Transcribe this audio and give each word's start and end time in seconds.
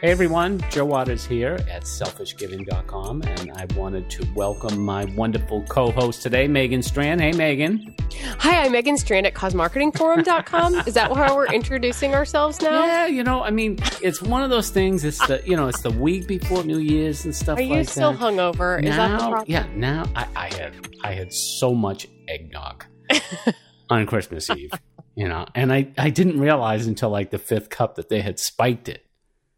Hey 0.00 0.12
everyone, 0.12 0.62
Joe 0.70 0.86
Waters 0.86 1.26
here 1.26 1.58
at 1.70 1.82
selfishgiving.com, 1.82 3.20
and 3.20 3.52
I 3.52 3.66
wanted 3.76 4.08
to 4.08 4.26
welcome 4.34 4.82
my 4.82 5.04
wonderful 5.04 5.62
co 5.64 5.90
host 5.90 6.22
today, 6.22 6.48
Megan 6.48 6.82
Strand. 6.82 7.20
Hey, 7.20 7.32
Megan. 7.32 7.94
Hi, 8.38 8.64
I'm 8.64 8.72
Megan 8.72 8.96
Strand 8.96 9.26
at 9.26 9.34
causemarketingforum.com. 9.34 10.76
Is 10.86 10.94
that 10.94 11.12
how 11.12 11.36
we're 11.36 11.52
introducing 11.52 12.14
ourselves 12.14 12.62
now? 12.62 12.80
Yeah, 12.90 13.06
you 13.08 13.22
know, 13.22 13.42
I 13.42 13.50
mean, 13.50 13.78
it's 14.00 14.22
one 14.22 14.42
of 14.42 14.48
those 14.48 14.70
things, 14.70 15.04
it's 15.04 15.18
the, 15.26 15.42
you 15.44 15.54
know, 15.54 15.68
it's 15.68 15.82
the 15.82 15.90
week 15.90 16.26
before 16.26 16.64
New 16.64 16.78
Year's 16.78 17.26
and 17.26 17.36
stuff 17.36 17.58
Are 17.58 17.60
like 17.60 17.68
you 17.68 17.76
that. 17.84 17.88
still 17.90 18.14
hungover? 18.14 18.82
Is 18.82 18.96
now, 18.96 19.34
that? 19.34 19.50
Yeah, 19.50 19.66
now 19.74 20.06
I, 20.16 20.26
I 20.34 20.54
had 20.54 20.88
I 21.04 21.12
had 21.12 21.30
so 21.30 21.74
much 21.74 22.06
eggnog 22.26 22.86
on 23.90 24.06
Christmas 24.06 24.48
Eve, 24.48 24.72
you 25.14 25.28
know, 25.28 25.44
and 25.54 25.70
I, 25.70 25.88
I 25.98 26.08
didn't 26.08 26.40
realize 26.40 26.86
until 26.86 27.10
like 27.10 27.30
the 27.30 27.38
fifth 27.38 27.68
cup 27.68 27.96
that 27.96 28.08
they 28.08 28.22
had 28.22 28.38
spiked 28.38 28.88
it. 28.88 29.04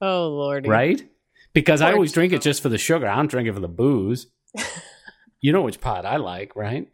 Oh, 0.02 0.29
Lordy. 0.29 0.69
right? 0.69 1.02
Because 1.55 1.80
I 1.80 1.87
Poor 1.87 1.95
always 1.95 2.12
drink 2.12 2.33
it 2.33 2.42
just 2.42 2.61
for 2.62 2.69
the 2.69 2.77
sugar. 2.78 3.06
I 3.08 3.17
don't 3.17 3.31
drink 3.31 3.48
it 3.48 3.53
for 3.55 3.61
the 3.61 3.69
booze. 3.69 4.27
you 5.41 5.53
know 5.53 5.62
which 5.62 5.81
pot 5.81 6.05
I 6.05 6.17
like, 6.17 6.55
right? 6.56 6.89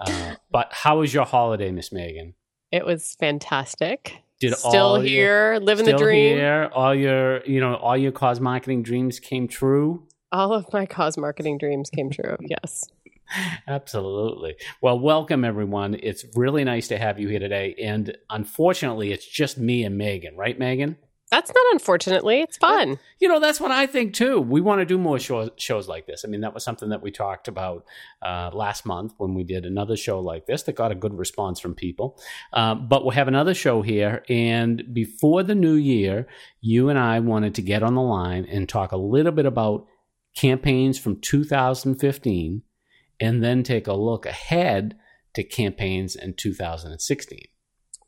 Uh, 0.00 0.34
but 0.50 0.68
how 0.72 1.00
was 1.00 1.12
your 1.12 1.24
holiday, 1.24 1.70
Miss 1.70 1.90
Megan? 1.92 2.34
It 2.70 2.84
was 2.86 3.16
fantastic. 3.18 4.18
Did 4.38 4.54
Still 4.54 4.70
all 4.82 4.98
your- 4.98 5.06
here, 5.54 5.58
living 5.62 5.86
the 5.86 5.96
dream. 5.96 6.36
here, 6.36 6.70
all 6.74 6.94
your 6.94 7.42
you 7.46 7.58
know 7.60 7.74
all 7.76 7.96
your 7.96 8.12
cause 8.12 8.38
marketing 8.38 8.82
dreams 8.82 9.18
came 9.18 9.48
true. 9.48 10.06
All 10.30 10.52
of 10.52 10.70
my 10.72 10.84
cause 10.84 11.16
marketing 11.16 11.56
dreams 11.58 11.88
came 11.90 12.10
true. 12.10 12.36
Yes. 12.48 12.84
Absolutely. 13.66 14.54
Well, 14.80 14.98
welcome 15.00 15.44
everyone. 15.44 15.96
It's 16.00 16.24
really 16.36 16.62
nice 16.64 16.88
to 16.88 16.98
have 16.98 17.18
you 17.18 17.28
here 17.28 17.40
today. 17.40 17.74
And 17.82 18.16
unfortunately, 18.30 19.10
it's 19.12 19.26
just 19.26 19.58
me 19.58 19.82
and 19.84 19.98
Megan, 19.98 20.36
right, 20.36 20.56
Megan? 20.58 20.96
That's 21.30 21.52
not 21.52 21.64
unfortunately. 21.72 22.40
It's 22.40 22.56
fun. 22.56 23.00
You 23.18 23.28
know, 23.28 23.40
that's 23.40 23.60
what 23.60 23.72
I 23.72 23.86
think 23.86 24.14
too. 24.14 24.40
We 24.40 24.60
want 24.60 24.80
to 24.80 24.84
do 24.84 24.96
more 24.96 25.18
shows, 25.18 25.50
shows 25.56 25.88
like 25.88 26.06
this. 26.06 26.24
I 26.24 26.28
mean, 26.28 26.42
that 26.42 26.54
was 26.54 26.62
something 26.62 26.90
that 26.90 27.02
we 27.02 27.10
talked 27.10 27.48
about 27.48 27.84
uh, 28.22 28.50
last 28.52 28.86
month 28.86 29.14
when 29.18 29.34
we 29.34 29.42
did 29.42 29.66
another 29.66 29.96
show 29.96 30.20
like 30.20 30.46
this 30.46 30.62
that 30.62 30.76
got 30.76 30.92
a 30.92 30.96
good 30.96 31.18
response 31.18 31.58
from 31.58 31.74
people. 31.74 32.16
Um, 32.52 32.86
but 32.88 33.02
we'll 33.02 33.10
have 33.10 33.26
another 33.26 33.54
show 33.54 33.82
here. 33.82 34.22
And 34.28 34.94
before 34.94 35.42
the 35.42 35.56
new 35.56 35.74
year, 35.74 36.28
you 36.60 36.90
and 36.90 36.98
I 36.98 37.18
wanted 37.18 37.56
to 37.56 37.62
get 37.62 37.82
on 37.82 37.96
the 37.96 38.02
line 38.02 38.44
and 38.44 38.68
talk 38.68 38.92
a 38.92 38.96
little 38.96 39.32
bit 39.32 39.46
about 39.46 39.86
campaigns 40.36 40.96
from 40.96 41.20
2015 41.20 42.62
and 43.18 43.42
then 43.42 43.64
take 43.64 43.88
a 43.88 43.94
look 43.94 44.26
ahead 44.26 44.96
to 45.34 45.42
campaigns 45.42 46.14
in 46.14 46.34
2016. 46.34 47.48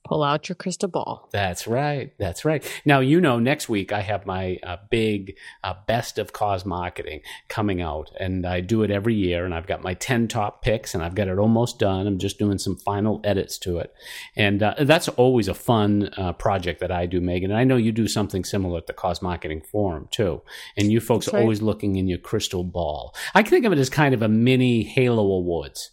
Pull 0.08 0.24
out 0.24 0.48
your 0.48 0.56
crystal 0.56 0.88
ball. 0.88 1.28
That's 1.32 1.66
right. 1.66 2.14
That's 2.18 2.42
right. 2.42 2.64
Now, 2.86 3.00
you 3.00 3.20
know, 3.20 3.38
next 3.38 3.68
week 3.68 3.92
I 3.92 4.00
have 4.00 4.24
my 4.24 4.58
uh, 4.62 4.78
big 4.88 5.36
uh, 5.62 5.74
best 5.86 6.18
of 6.18 6.32
cause 6.32 6.64
marketing 6.64 7.20
coming 7.48 7.82
out, 7.82 8.10
and 8.18 8.46
I 8.46 8.60
do 8.60 8.82
it 8.82 8.90
every 8.90 9.14
year. 9.14 9.44
And 9.44 9.54
I've 9.54 9.66
got 9.66 9.82
my 9.82 9.92
10 9.92 10.26
top 10.28 10.62
picks, 10.62 10.94
and 10.94 11.04
I've 11.04 11.14
got 11.14 11.28
it 11.28 11.38
almost 11.38 11.78
done. 11.78 12.06
I'm 12.06 12.16
just 12.16 12.38
doing 12.38 12.56
some 12.56 12.76
final 12.76 13.20
edits 13.22 13.58
to 13.58 13.76
it. 13.80 13.92
And 14.34 14.62
uh, 14.62 14.76
that's 14.80 15.08
always 15.08 15.46
a 15.46 15.52
fun 15.52 16.08
uh, 16.16 16.32
project 16.32 16.80
that 16.80 16.90
I 16.90 17.04
do, 17.04 17.20
Megan. 17.20 17.50
And 17.50 17.60
I 17.60 17.64
know 17.64 17.76
you 17.76 17.92
do 17.92 18.08
something 18.08 18.44
similar 18.44 18.78
at 18.78 18.86
the 18.86 18.94
Cause 18.94 19.20
Marketing 19.20 19.60
Forum, 19.60 20.08
too. 20.10 20.40
And 20.78 20.90
you 20.90 21.00
folks 21.00 21.26
That's 21.26 21.34
are 21.34 21.40
always 21.40 21.60
looking 21.60 21.96
in 21.96 22.08
your 22.08 22.16
crystal 22.16 22.64
ball. 22.64 23.14
I 23.34 23.42
can 23.42 23.50
think 23.50 23.66
of 23.66 23.72
it 23.72 23.78
as 23.78 23.90
kind 23.90 24.14
of 24.14 24.22
a 24.22 24.28
mini 24.28 24.84
Halo 24.84 25.30
Awards, 25.32 25.90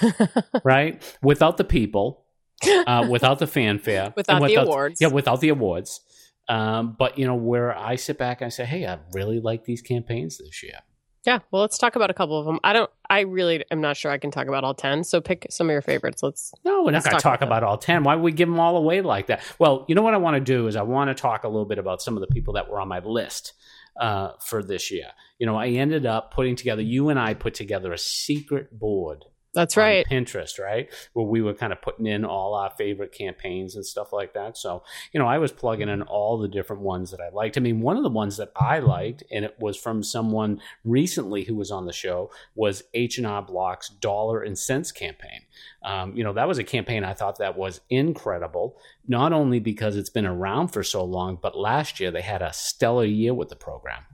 right? 0.64 1.02
Without 1.20 1.58
the 1.58 1.64
people 1.64 2.21
uh, 2.68 3.06
without 3.08 3.38
the 3.38 3.46
fanfare, 3.46 4.12
Without 4.16 4.42
and 4.42 4.50
the 4.50 4.54
awards. 4.56 5.00
Yeah, 5.00 5.08
without 5.08 5.40
the 5.40 5.50
awards. 5.50 6.00
Um, 6.48 6.96
but 6.98 7.18
you 7.18 7.26
know, 7.26 7.36
where 7.36 7.76
I 7.76 7.96
sit 7.96 8.18
back 8.18 8.40
and 8.40 8.46
I 8.46 8.50
say, 8.50 8.64
"Hey, 8.64 8.86
I 8.86 8.98
really 9.12 9.40
like 9.40 9.64
these 9.64 9.82
campaigns 9.82 10.38
this 10.38 10.62
year." 10.62 10.80
yeah. 11.24 11.38
Well, 11.50 11.62
let's 11.62 11.78
talk 11.78 11.94
about 11.94 12.10
a 12.10 12.14
couple 12.14 12.38
of 12.38 12.46
them. 12.46 12.58
I 12.64 12.72
don't. 12.72 12.90
I 13.08 13.20
really 13.20 13.64
am 13.70 13.80
not 13.80 13.96
sure 13.96 14.10
I 14.10 14.18
can 14.18 14.30
talk 14.30 14.48
about 14.48 14.64
all 14.64 14.74
ten. 14.74 15.04
So 15.04 15.20
pick 15.20 15.46
some 15.50 15.68
of 15.68 15.72
your 15.72 15.82
favorites. 15.82 16.22
Let's. 16.22 16.52
No, 16.64 16.82
we're 16.82 16.90
not 16.90 17.04
going 17.04 17.16
to 17.16 17.22
talk 17.22 17.22
talk 17.22 17.42
about 17.42 17.58
about 17.58 17.64
all 17.64 17.78
ten. 17.78 18.02
Why 18.02 18.16
would 18.16 18.24
we 18.24 18.32
give 18.32 18.48
them 18.48 18.58
all 18.58 18.76
away 18.76 19.02
like 19.02 19.28
that? 19.28 19.42
Well, 19.58 19.84
you 19.88 19.94
know 19.94 20.02
what 20.02 20.14
I 20.14 20.18
want 20.18 20.34
to 20.34 20.40
do 20.40 20.66
is 20.66 20.76
I 20.76 20.82
want 20.82 21.16
to 21.16 21.20
talk 21.20 21.44
a 21.44 21.48
little 21.48 21.66
bit 21.66 21.78
about 21.78 22.02
some 22.02 22.16
of 22.16 22.20
the 22.20 22.26
people 22.26 22.54
that 22.54 22.68
were 22.68 22.80
on 22.80 22.88
my 22.88 22.98
list 22.98 23.52
uh, 24.00 24.32
for 24.40 24.62
this 24.62 24.90
year. 24.90 25.08
You 25.38 25.46
know, 25.46 25.56
I 25.56 25.68
ended 25.68 26.06
up 26.06 26.34
putting 26.34 26.56
together. 26.56 26.82
You 26.82 27.08
and 27.08 27.18
I 27.18 27.34
put 27.34 27.54
together 27.54 27.92
a 27.92 27.98
secret 27.98 28.76
board 28.76 29.24
That's 29.54 29.76
right. 29.76 30.06
Pinterest, 30.10 30.58
right? 30.58 30.88
Where 31.12 31.26
we 31.26 31.42
were 31.42 31.52
kind 31.52 31.72
of 31.72 31.82
putting 31.82 32.06
in 32.06 32.24
all 32.24 32.54
our 32.54 32.70
favorite 32.70 33.12
campaigns 33.12 33.76
and 33.76 33.84
stuff 33.84 34.12
like 34.12 34.32
that. 34.32 34.56
So, 34.56 34.82
you 35.12 35.20
know, 35.20 35.26
I 35.26 35.36
was 35.38 35.52
plugging 35.52 35.90
in 35.90 36.00
all 36.02 36.38
the 36.38 36.48
different 36.48 36.80
ones 36.80 37.10
that 37.10 37.20
I 37.20 37.28
liked. 37.28 37.58
I 37.58 37.60
mean, 37.60 37.80
one 37.80 37.98
of 37.98 38.02
the 38.02 38.08
ones 38.08 38.38
that 38.38 38.50
I 38.56 38.78
liked, 38.78 39.24
and 39.30 39.44
it 39.44 39.56
was 39.58 39.76
from 39.76 40.02
someone 40.02 40.60
recently 40.84 41.44
who 41.44 41.54
was 41.54 41.70
on 41.70 41.84
the 41.84 41.92
show, 41.92 42.30
was 42.54 42.82
H&R 42.94 43.42
Block's 43.42 43.90
Dollar 43.90 44.42
and 44.42 44.58
Sense 44.58 44.90
campaign. 44.90 45.42
Um, 45.84 46.16
you 46.16 46.24
know, 46.24 46.32
that 46.32 46.48
was 46.48 46.58
a 46.58 46.64
campaign 46.64 47.04
I 47.04 47.12
thought 47.12 47.38
that 47.38 47.56
was 47.56 47.82
incredible, 47.90 48.78
not 49.06 49.34
only 49.34 49.60
because 49.60 49.96
it's 49.96 50.10
been 50.10 50.26
around 50.26 50.68
for 50.68 50.82
so 50.82 51.04
long, 51.04 51.38
but 51.40 51.58
last 51.58 52.00
year 52.00 52.10
they 52.10 52.22
had 52.22 52.40
a 52.40 52.54
stellar 52.54 53.04
year 53.04 53.34
with 53.34 53.50
the 53.50 53.56
program. 53.56 54.04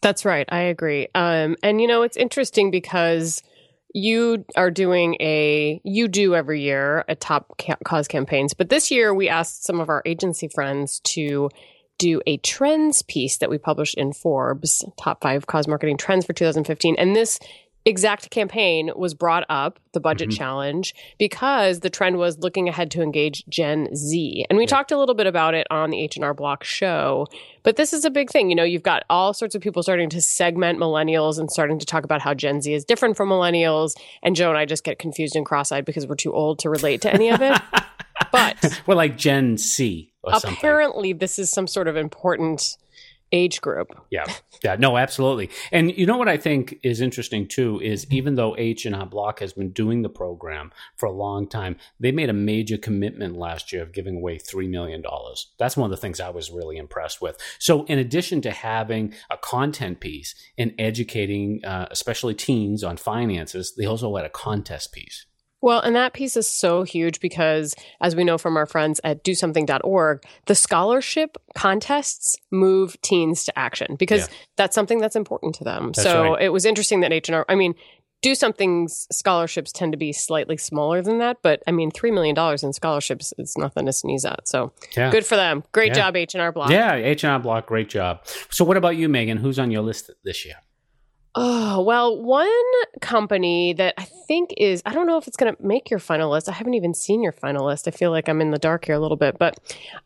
That's 0.00 0.24
right. 0.24 0.46
I 0.50 0.60
agree. 0.60 1.08
Um, 1.14 1.56
and 1.62 1.80
you 1.80 1.86
know, 1.86 2.02
it's 2.02 2.16
interesting 2.16 2.70
because 2.70 3.42
you 3.96 4.44
are 4.56 4.70
doing 4.70 5.16
a 5.20 5.80
you 5.82 6.06
do 6.06 6.34
every 6.34 6.60
year 6.60 7.02
a 7.08 7.14
top 7.14 7.56
ca- 7.58 7.78
cause 7.82 8.06
campaigns, 8.06 8.52
but 8.52 8.68
this 8.68 8.90
year 8.90 9.14
we 9.14 9.26
asked 9.26 9.64
some 9.64 9.80
of 9.80 9.88
our 9.88 10.02
agency 10.04 10.48
friends 10.48 11.00
to 11.00 11.48
do 11.96 12.20
a 12.26 12.36
trends 12.36 13.00
piece 13.00 13.38
that 13.38 13.48
we 13.48 13.56
published 13.56 13.94
in 13.94 14.12
Forbes, 14.12 14.84
top 14.98 15.22
five 15.22 15.46
cause 15.46 15.66
marketing 15.66 15.96
trends 15.96 16.26
for 16.26 16.34
2015, 16.34 16.96
and 16.98 17.16
this 17.16 17.38
exact 17.86 18.28
campaign 18.30 18.90
was 18.96 19.14
brought 19.14 19.44
up 19.48 19.78
the 19.92 20.00
budget 20.00 20.28
Mhm. 20.30 20.36
challenge 20.36 20.94
because 21.18 21.80
the 21.80 21.88
trend 21.88 22.18
was 22.18 22.38
looking 22.40 22.68
ahead 22.68 22.90
to 22.90 23.00
engage 23.00 23.44
gen 23.48 23.88
z 23.94 24.44
and 24.50 24.56
we 24.58 24.64
Yeah. 24.64 24.68
talked 24.68 24.92
a 24.92 24.98
little 24.98 25.14
bit 25.14 25.26
about 25.26 25.54
it 25.54 25.66
on 25.70 25.90
the 25.90 26.00
h&r 26.02 26.34
block 26.34 26.64
show 26.64 27.26
but 27.62 27.76
this 27.76 27.92
is 27.92 28.04
a 28.04 28.10
big 28.10 28.30
thing. 28.30 28.48
You 28.48 28.54
know, 28.54 28.62
you've 28.62 28.84
got 28.84 29.02
all 29.10 29.32
sorts 29.34 29.56
of 29.56 29.60
people 29.60 29.82
starting 29.82 30.08
to 30.10 30.20
segment 30.20 30.78
millennials 30.78 31.36
and 31.36 31.50
starting 31.50 31.80
to 31.80 31.86
talk 31.86 32.04
about 32.04 32.20
how 32.22 32.32
Gen 32.32 32.60
Z 32.60 32.72
is 32.72 32.84
different 32.84 33.16
from 33.16 33.28
millennials. 33.28 33.96
And 34.22 34.36
Joe 34.36 34.50
and 34.50 34.56
I 34.58 34.66
just 34.66 34.84
get 34.84 35.00
confused 35.00 35.34
and 35.34 35.44
cross 35.44 35.72
eyed 35.72 35.84
because 35.84 36.06
we're 36.06 36.14
too 36.14 36.32
old 36.32 36.60
to 36.60 36.70
relate 36.70 37.00
to 37.02 37.12
any 37.12 37.28
of 37.28 37.42
it. 37.42 37.58
But 38.32 38.80
we're 38.86 38.94
like 38.94 39.16
Gen 39.18 39.58
C 39.58 40.12
or 40.22 40.32
something. 40.34 40.52
apparently, 40.52 41.12
this 41.12 41.38
is 41.40 41.50
some 41.50 41.66
sort 41.66 41.88
of 41.88 41.96
important 41.96 42.76
age 43.32 43.60
group. 43.60 43.88
Yeah, 44.10 44.24
yeah, 44.62 44.76
no, 44.76 44.96
absolutely. 44.96 45.50
And 45.72 45.96
you 45.96 46.06
know 46.06 46.16
what 46.16 46.28
I 46.28 46.36
think 46.36 46.78
is 46.82 47.00
interesting 47.00 47.46
too 47.48 47.80
is 47.82 48.06
even 48.10 48.34
though 48.34 48.54
H 48.56 48.86
and 48.86 48.94
R 48.94 49.06
Block 49.06 49.40
has 49.40 49.52
been 49.52 49.70
doing 49.70 50.02
the 50.02 50.08
program 50.08 50.72
for 50.96 51.06
a 51.06 51.12
long 51.12 51.48
time, 51.48 51.76
they 51.98 52.12
made 52.12 52.30
a 52.30 52.34
major 52.34 52.76
commitment 52.76 53.36
last 53.36 53.72
year 53.72 53.82
of 53.82 53.92
giving 53.92 54.16
away 54.16 54.38
three 54.38 54.68
million 54.68 55.02
dollars. 55.02 55.52
That's 55.58 55.76
one 55.76 55.90
of 55.90 55.96
the 55.96 56.00
things 56.00 56.20
I 56.20 56.30
was 56.30 56.50
really 56.50 56.76
impressed 56.76 57.20
with. 57.20 57.36
So, 57.58 57.84
in 57.84 57.98
addition 57.98 58.40
to 58.42 58.50
having 58.50 59.14
a 59.30 59.36
content 59.36 60.00
piece 60.00 60.34
and 60.56 60.74
educating, 60.78 61.64
uh, 61.64 61.86
especially 61.90 62.34
teens 62.34 62.82
on 62.82 62.96
finances, 62.96 63.74
they 63.76 63.86
also 63.86 64.14
had 64.16 64.24
a 64.24 64.30
contest 64.30 64.92
piece. 64.92 65.26
Well, 65.62 65.80
and 65.80 65.96
that 65.96 66.12
piece 66.12 66.36
is 66.36 66.46
so 66.46 66.82
huge 66.82 67.18
because, 67.20 67.74
as 68.00 68.14
we 68.14 68.24
know 68.24 68.38
from 68.38 68.56
our 68.56 68.66
friends 68.66 69.00
at 69.02 69.24
dosomething.org, 69.24 70.22
the 70.46 70.54
scholarship 70.54 71.36
contests 71.54 72.36
move 72.52 73.00
teens 73.02 73.44
to 73.44 73.58
action 73.58 73.96
because 73.96 74.28
Yeah. 74.28 74.34
that's 74.56 74.74
something 74.74 74.98
that's 75.00 75.16
important 75.16 75.54
to 75.56 75.64
them. 75.64 75.86
That's 75.88 76.02
so 76.02 76.32
right. 76.34 76.42
it 76.42 76.48
was 76.50 76.64
interesting 76.64 77.00
that 77.00 77.12
H&R, 77.12 77.44
I 77.48 77.54
mean, 77.54 77.74
do 78.22 78.34
something's 78.34 79.06
scholarships 79.12 79.72
tend 79.72 79.92
to 79.92 79.98
be 79.98 80.12
slightly 80.12 80.56
smaller 80.56 81.02
than 81.02 81.18
that, 81.18 81.38
but 81.42 81.62
I 81.66 81.70
mean, 81.70 81.90
$3 81.90 82.12
million 82.12 82.36
in 82.62 82.72
scholarships 82.72 83.32
is 83.38 83.54
nothing 83.58 83.86
to 83.86 83.92
sneeze 83.92 84.24
at. 84.24 84.48
So 84.48 84.72
Yeah. 84.96 85.10
good 85.10 85.24
for 85.26 85.36
them. 85.36 85.64
Great 85.72 85.88
Yeah. 85.88 85.94
job, 85.94 86.16
H&R 86.16 86.50
Block. 86.52 86.70
Yeah, 86.70 86.94
H 86.94 87.24
and 87.24 87.32
R 87.32 87.38
Block, 87.38 87.66
great 87.66 87.88
job. 87.88 88.20
So, 88.50 88.64
what 88.64 88.76
about 88.76 88.96
you, 88.96 89.08
Megan? 89.08 89.36
Who's 89.38 89.58
on 89.58 89.70
your 89.70 89.82
list 89.82 90.10
this 90.24 90.44
year? 90.46 90.56
Oh, 91.38 91.82
well, 91.82 92.20
one 92.22 92.48
company 93.02 93.74
that 93.74 93.92
I 93.98 94.04
think 94.04 94.54
is, 94.56 94.82
I 94.86 94.92
don't 94.94 95.06
know 95.06 95.18
if 95.18 95.28
it's 95.28 95.36
going 95.36 95.54
to 95.54 95.62
make 95.62 95.90
your 95.90 95.98
final 95.98 96.30
list. 96.30 96.48
I 96.48 96.52
haven't 96.52 96.74
even 96.74 96.94
seen 96.94 97.22
your 97.22 97.32
final 97.32 97.66
list. 97.66 97.86
I 97.86 97.90
feel 97.90 98.10
like 98.10 98.28
I'm 98.28 98.40
in 98.40 98.50
the 98.52 98.58
dark 98.58 98.86
here 98.86 98.94
a 98.94 98.98
little 98.98 99.18
bit, 99.18 99.36
but 99.38 99.58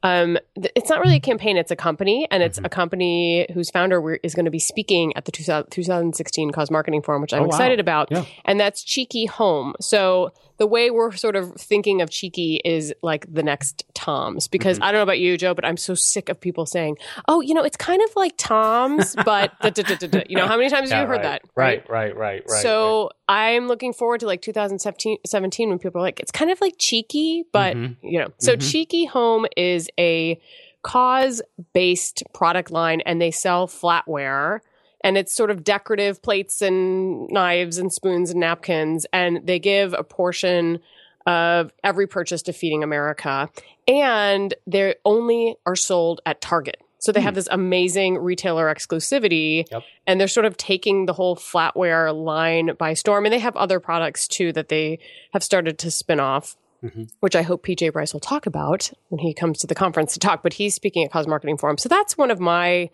um, 0.02 0.38
th- 0.60 0.72
it's 0.74 0.90
not 0.90 1.00
really 1.00 1.16
a 1.16 1.20
campaign. 1.20 1.56
It's 1.56 1.70
a 1.70 1.76
company, 1.76 2.26
and 2.32 2.42
it's 2.42 2.58
Mhm. 2.58 2.66
a 2.66 2.68
company 2.68 3.46
whose 3.54 3.70
founder 3.70 4.14
is 4.24 4.34
going 4.34 4.44
to 4.44 4.50
be 4.50 4.58
speaking 4.58 5.16
at 5.16 5.24
the 5.24 5.30
2000, 5.32 5.70
2016 5.70 6.50
Cause 6.50 6.70
Marketing 6.70 7.00
Forum, 7.00 7.22
which 7.22 7.32
I'm 7.32 7.42
Oh, 7.42 7.44
wow. 7.44 7.48
excited 7.48 7.78
about. 7.78 8.08
Yeah. 8.10 8.24
And 8.44 8.58
that's 8.58 8.82
Cheeky 8.82 9.26
Home. 9.26 9.74
So 9.80 10.32
the 10.60 10.66
way 10.66 10.90
we're 10.90 11.10
sort 11.10 11.34
of 11.34 11.54
thinking 11.54 12.02
of 12.02 12.10
Cheeky 12.10 12.60
is 12.64 12.92
like 13.02 13.26
the 13.32 13.42
next 13.42 13.82
Tom's, 13.94 14.46
because 14.46 14.76
Mm-hmm. 14.76 14.84
I 14.84 14.92
don't 14.92 14.98
know 14.98 15.02
about 15.02 15.18
you, 15.18 15.36
Joe, 15.36 15.54
but 15.54 15.64
I'm 15.64 15.76
so 15.78 15.94
sick 15.94 16.28
of 16.28 16.38
people 16.40 16.66
saying, 16.66 16.96
oh, 17.26 17.40
you 17.40 17.54
know, 17.54 17.62
it's 17.64 17.76
kind 17.78 18.00
of 18.02 18.14
like 18.14 18.34
Tom's, 18.36 19.16
but, 19.24 19.58
da, 19.60 19.70
da, 19.70 19.82
da, 19.96 20.22
you 20.28 20.36
know, 20.36 20.46
how 20.46 20.56
many 20.56 20.68
times 20.70 20.90
have 20.90 20.98
Yeah, 20.98 21.02
you 21.02 21.06
heard 21.08 21.24
right. 21.24 21.42
that? 21.42 21.42
Right, 21.56 21.90
right, 21.90 22.14
right, 22.16 22.42
right. 22.46 22.62
so 22.62 23.10
I'm 23.28 23.66
looking 23.68 23.92
forward 23.92 24.20
to 24.20 24.26
like 24.26 24.42
2017 24.42 25.16
17 25.26 25.70
when 25.70 25.78
people 25.78 25.98
are 26.00 26.04
like, 26.04 26.20
it's 26.20 26.30
kind 26.30 26.50
of 26.50 26.60
like 26.60 26.74
cheeky, 26.78 27.44
but 27.52 27.74
Mhm. 27.76 27.96
you 28.02 28.18
know. 28.20 28.28
So 28.38 28.54
Mhm. 28.56 28.70
Cheeky 28.70 29.04
Home 29.06 29.46
is 29.56 29.88
a 29.98 30.38
cause 30.82 31.42
based 31.72 32.22
product 32.34 32.70
line 32.70 33.00
and 33.06 33.20
they 33.20 33.30
sell 33.30 33.66
flatware 33.66 34.60
and 35.02 35.16
it's 35.16 35.34
sort 35.34 35.50
of 35.50 35.64
decorative 35.64 36.22
plates 36.22 36.60
and 36.62 37.28
knives 37.30 37.78
and 37.78 37.92
spoons 37.92 38.30
and 38.30 38.40
napkins 38.40 39.06
and 39.12 39.40
they 39.46 39.58
give 39.58 39.92
a 39.94 40.04
portion 40.04 40.80
of 41.26 41.72
every 41.84 42.06
purchase 42.06 42.42
to 42.42 42.52
Feeding 42.52 42.82
America 42.82 43.48
and 43.86 44.54
they 44.66 44.94
only 45.04 45.56
are 45.66 45.76
sold 45.76 46.20
at 46.26 46.40
Target. 46.40 46.80
So 46.98 47.12
they 47.12 47.20
have 47.22 47.34
this 47.34 47.48
amazing 47.50 48.18
retailer 48.18 48.72
exclusivity 48.74 49.64
Yep. 49.70 49.82
and 50.06 50.20
they're 50.20 50.28
sort 50.28 50.44
of 50.46 50.56
taking 50.58 51.06
the 51.06 51.12
whole 51.14 51.34
flatware 51.36 52.14
line 52.14 52.72
by 52.78 52.92
storm 52.94 53.24
and 53.24 53.32
they 53.32 53.38
have 53.38 53.56
other 53.56 53.80
products 53.80 54.28
too 54.28 54.52
that 54.52 54.68
they 54.68 54.98
have 55.32 55.42
started 55.42 55.78
to 55.78 55.90
spin 55.90 56.20
off 56.20 56.56
Mhm. 56.82 57.10
which 57.20 57.36
i 57.36 57.42
hope 57.42 57.64
pj 57.66 57.92
bryce 57.92 58.14
will 58.14 58.20
talk 58.20 58.46
about 58.46 58.90
when 59.10 59.18
he 59.18 59.34
comes 59.34 59.58
to 59.58 59.66
the 59.66 59.74
conference 59.74 60.14
to 60.14 60.18
talk 60.18 60.42
but 60.42 60.54
he's 60.54 60.74
speaking 60.74 61.04
at 61.04 61.10
cause 61.12 61.26
marketing 61.26 61.58
forum 61.58 61.76
so 61.76 61.90
that's 61.90 62.16
one 62.16 62.30
of 62.30 62.40
my 62.40 62.88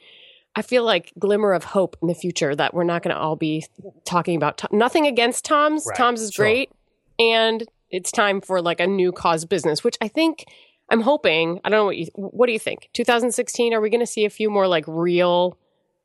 i 0.56 0.62
feel 0.62 0.82
like 0.84 1.12
glimmer 1.18 1.52
of 1.52 1.62
hope 1.64 1.96
in 2.02 2.08
the 2.08 2.14
future 2.14 2.54
that 2.56 2.74
we're 2.74 2.82
not 2.84 3.02
going 3.02 3.14
to 3.14 3.20
all 3.20 3.36
be 3.36 3.64
talking 4.04 4.36
about 4.36 4.58
Tom- 4.58 4.70
nothing 4.72 5.06
against 5.06 5.44
tom's 5.44 5.86
Right. 5.86 5.96
tom's 5.96 6.20
is 6.22 6.32
Sure. 6.32 6.44
great 6.46 6.70
and 7.18 7.62
it's 7.90 8.10
time 8.10 8.40
for 8.40 8.60
like 8.60 8.80
a 8.80 8.86
new 8.86 9.12
cause 9.12 9.44
business 9.44 9.84
which 9.84 9.96
i 10.00 10.08
think 10.08 10.44
i'm 10.90 11.00
hoping 11.02 11.60
i 11.64 11.68
don't 11.68 11.78
know 11.78 11.84
what 11.84 11.96
you 11.96 12.06
what 12.16 12.46
do 12.46 12.52
you 12.52 12.58
think 12.58 12.88
2016 12.94 13.72
are 13.74 13.80
we 13.80 13.90
going 13.90 14.00
to 14.00 14.06
see 14.06 14.24
a 14.24 14.30
few 14.30 14.50
more 14.50 14.66
like 14.66 14.84
real 14.88 15.56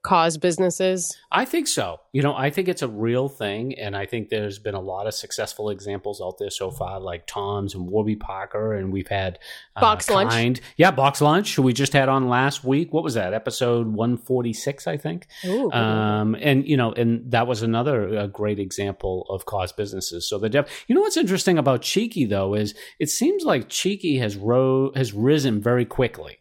cause 0.03 0.37
businesses 0.37 1.15
I 1.33 1.45
think 1.45 1.67
so. 1.69 2.01
You 2.11 2.21
know, 2.23 2.35
I 2.35 2.49
think 2.49 2.67
it's 2.67 2.81
a 2.81 2.89
real 2.89 3.29
thing, 3.29 3.73
and 3.79 3.95
I 3.95 4.05
think 4.05 4.27
there's 4.27 4.59
been 4.59 4.75
a 4.75 4.81
lot 4.81 5.07
of 5.07 5.13
successful 5.13 5.69
examples 5.69 6.19
out 6.21 6.37
there 6.39 6.49
so 6.49 6.69
far, 6.71 6.99
like 6.99 7.25
Tom's 7.25 7.73
and 7.73 7.87
Warby 7.87 8.17
Parker, 8.17 8.73
and 8.73 8.91
we've 8.91 9.07
had 9.07 9.39
uh, 9.77 9.79
Box 9.79 10.09
Lunch. 10.09 10.31
Kind. 10.31 10.59
Yeah, 10.75 10.91
Box 10.91 11.21
Lunch, 11.21 11.55
who 11.55 11.61
we 11.61 11.71
just 11.71 11.93
had 11.93 12.09
on 12.09 12.27
last 12.27 12.65
week. 12.65 12.91
What 12.91 13.05
was 13.05 13.13
that? 13.13 13.33
Episode 13.33 13.87
146, 13.87 14.87
I 14.87 14.97
think. 14.97 15.27
Ooh, 15.45 15.71
Um, 15.71 16.35
and 16.41 16.67
you 16.67 16.75
know, 16.75 16.91
and 16.91 17.31
that 17.31 17.47
was 17.47 17.61
another 17.61 18.17
uh, 18.17 18.27
great 18.27 18.59
example 18.59 19.25
of 19.29 19.45
cause 19.45 19.71
businesses. 19.71 20.27
So 20.27 20.37
the 20.37 20.49
def- 20.49 20.83
you 20.87 20.95
know 20.95 21.01
what's 21.01 21.15
interesting 21.15 21.57
about 21.57 21.81
Cheeky 21.81 22.25
though 22.25 22.55
is 22.55 22.75
it 22.99 23.09
seems 23.09 23.45
like 23.45 23.69
Cheeky 23.69 24.17
has 24.17 24.35
ro- 24.35 24.91
has 24.95 25.13
risen 25.13 25.61
very 25.61 25.85
quickly. 25.85 26.39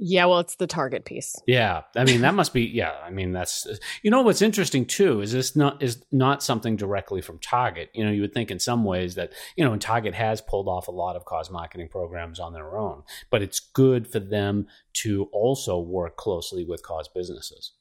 Yeah 0.00 0.24
well 0.24 0.40
it's 0.40 0.56
the 0.56 0.66
target 0.66 1.04
piece 1.04 1.36
Yeah, 1.46 1.82
I 1.96 2.04
mean 2.04 2.20
that 2.20 2.34
must 2.34 2.52
be. 2.52 2.62
Yeah, 2.62 2.92
I 3.02 3.10
mean 3.10 3.32
that's. 3.32 3.66
You 4.02 4.10
know 4.10 4.22
what's 4.22 4.42
interesting 4.42 4.86
too 4.86 5.20
is 5.20 5.32
this 5.32 5.56
not 5.56 5.82
is 5.82 6.04
not 6.12 6.42
something 6.42 6.76
directly 6.76 7.20
from 7.20 7.38
Target. 7.38 7.90
You 7.92 8.04
know, 8.04 8.10
you 8.10 8.20
would 8.20 8.32
think 8.32 8.50
in 8.50 8.58
some 8.58 8.84
ways 8.84 9.14
that 9.16 9.32
you 9.56 9.64
know, 9.64 9.72
and 9.72 9.82
Target 9.82 10.14
has 10.14 10.40
pulled 10.40 10.68
off 10.68 10.88
a 10.88 10.92
lot 10.92 11.16
of 11.16 11.24
cause 11.24 11.50
marketing 11.50 11.88
programs 11.88 12.40
on 12.40 12.52
their 12.52 12.78
own, 12.78 13.02
but 13.30 13.42
it's 13.42 13.60
good 13.60 14.06
for 14.06 14.20
them 14.20 14.66
to 14.94 15.24
also 15.32 15.78
work 15.78 16.16
closely 16.16 16.64
with 16.64 16.82
cause 16.82 17.08
businesses. 17.08 17.72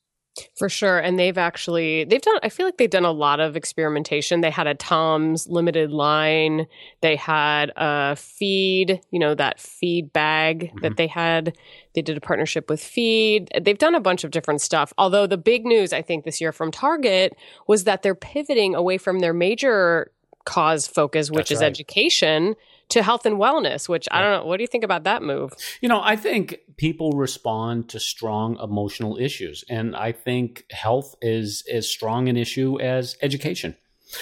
For 0.58 0.70
sure. 0.70 1.00
And 1.00 1.20
they've 1.20 1.38
actually 1.38 2.06
they've 2.06 2.22
done 2.22 2.40
I 2.44 2.50
feel 2.50 2.66
like 2.66 2.78
they've 2.78 2.90
done 2.90 3.06
a 3.06 3.12
lot 3.12 3.40
of 3.40 3.56
experimentation. 3.56 4.42
They 4.42 4.52
had 4.52 4.68
a 4.68 4.76
Tom's 4.76 5.48
limited 5.48 5.92
line. 5.92 6.68
They 7.02 7.16
had 7.16 7.72
a 7.76 8.16
feed, 8.16 9.02
you 9.12 9.20
know, 9.20 9.36
that 9.36 9.60
feed 9.60 10.14
bag 10.14 10.72
that 10.82 10.90
mm-hmm. 10.90 10.96
they 10.96 11.08
had. 11.08 11.58
They 11.96 12.02
did 12.02 12.18
a 12.18 12.22
partnership 12.22 12.70
with 12.70 12.82
Feed. 12.82 13.50
They've 13.60 13.78
done 13.78 13.96
a 13.96 14.00
bunch 14.00 14.24
of 14.24 14.32
different 14.32 14.62
stuff. 14.62 14.94
Although 14.98 15.28
the 15.28 15.38
big 15.38 15.66
news 15.66 15.92
I 15.92 16.02
think 16.02 16.24
this 16.24 16.40
year 16.40 16.52
from 16.52 16.72
Target 16.72 17.36
was 17.68 17.84
that 17.86 18.04
they're 18.04 18.16
pivoting 18.16 18.76
away 18.76 18.98
from 18.98 19.20
their 19.20 19.34
major 19.34 20.12
cause 20.46 20.88
focus, 20.88 21.30
which 21.30 21.50
That's 21.50 21.52
is 21.52 21.62
right. 21.62 21.68
education, 21.68 22.56
to 22.90 23.04
health 23.04 23.26
and 23.26 23.38
wellness, 23.38 23.88
which 23.88 24.08
I 24.12 24.22
don't 24.22 24.32
know. 24.32 24.46
What 24.46 24.58
do 24.58 24.64
you 24.64 24.68
think 24.68 24.84
about 24.84 25.04
that 25.04 25.22
move? 25.22 25.54
You 25.82 25.90
know, 25.90 26.02
I 26.02 26.16
think 26.16 26.60
people 26.78 27.12
respond 27.12 27.90
to 27.90 28.00
strong 28.00 28.58
emotional 28.62 29.18
issues, 29.18 29.64
and 29.70 29.96
I 29.96 30.12
think 30.12 30.66
health 30.72 31.16
is 31.22 31.64
as 31.72 31.88
strong 31.88 32.30
an 32.30 32.38
issue 32.38 32.80
as 32.80 33.16
education. 33.22 33.76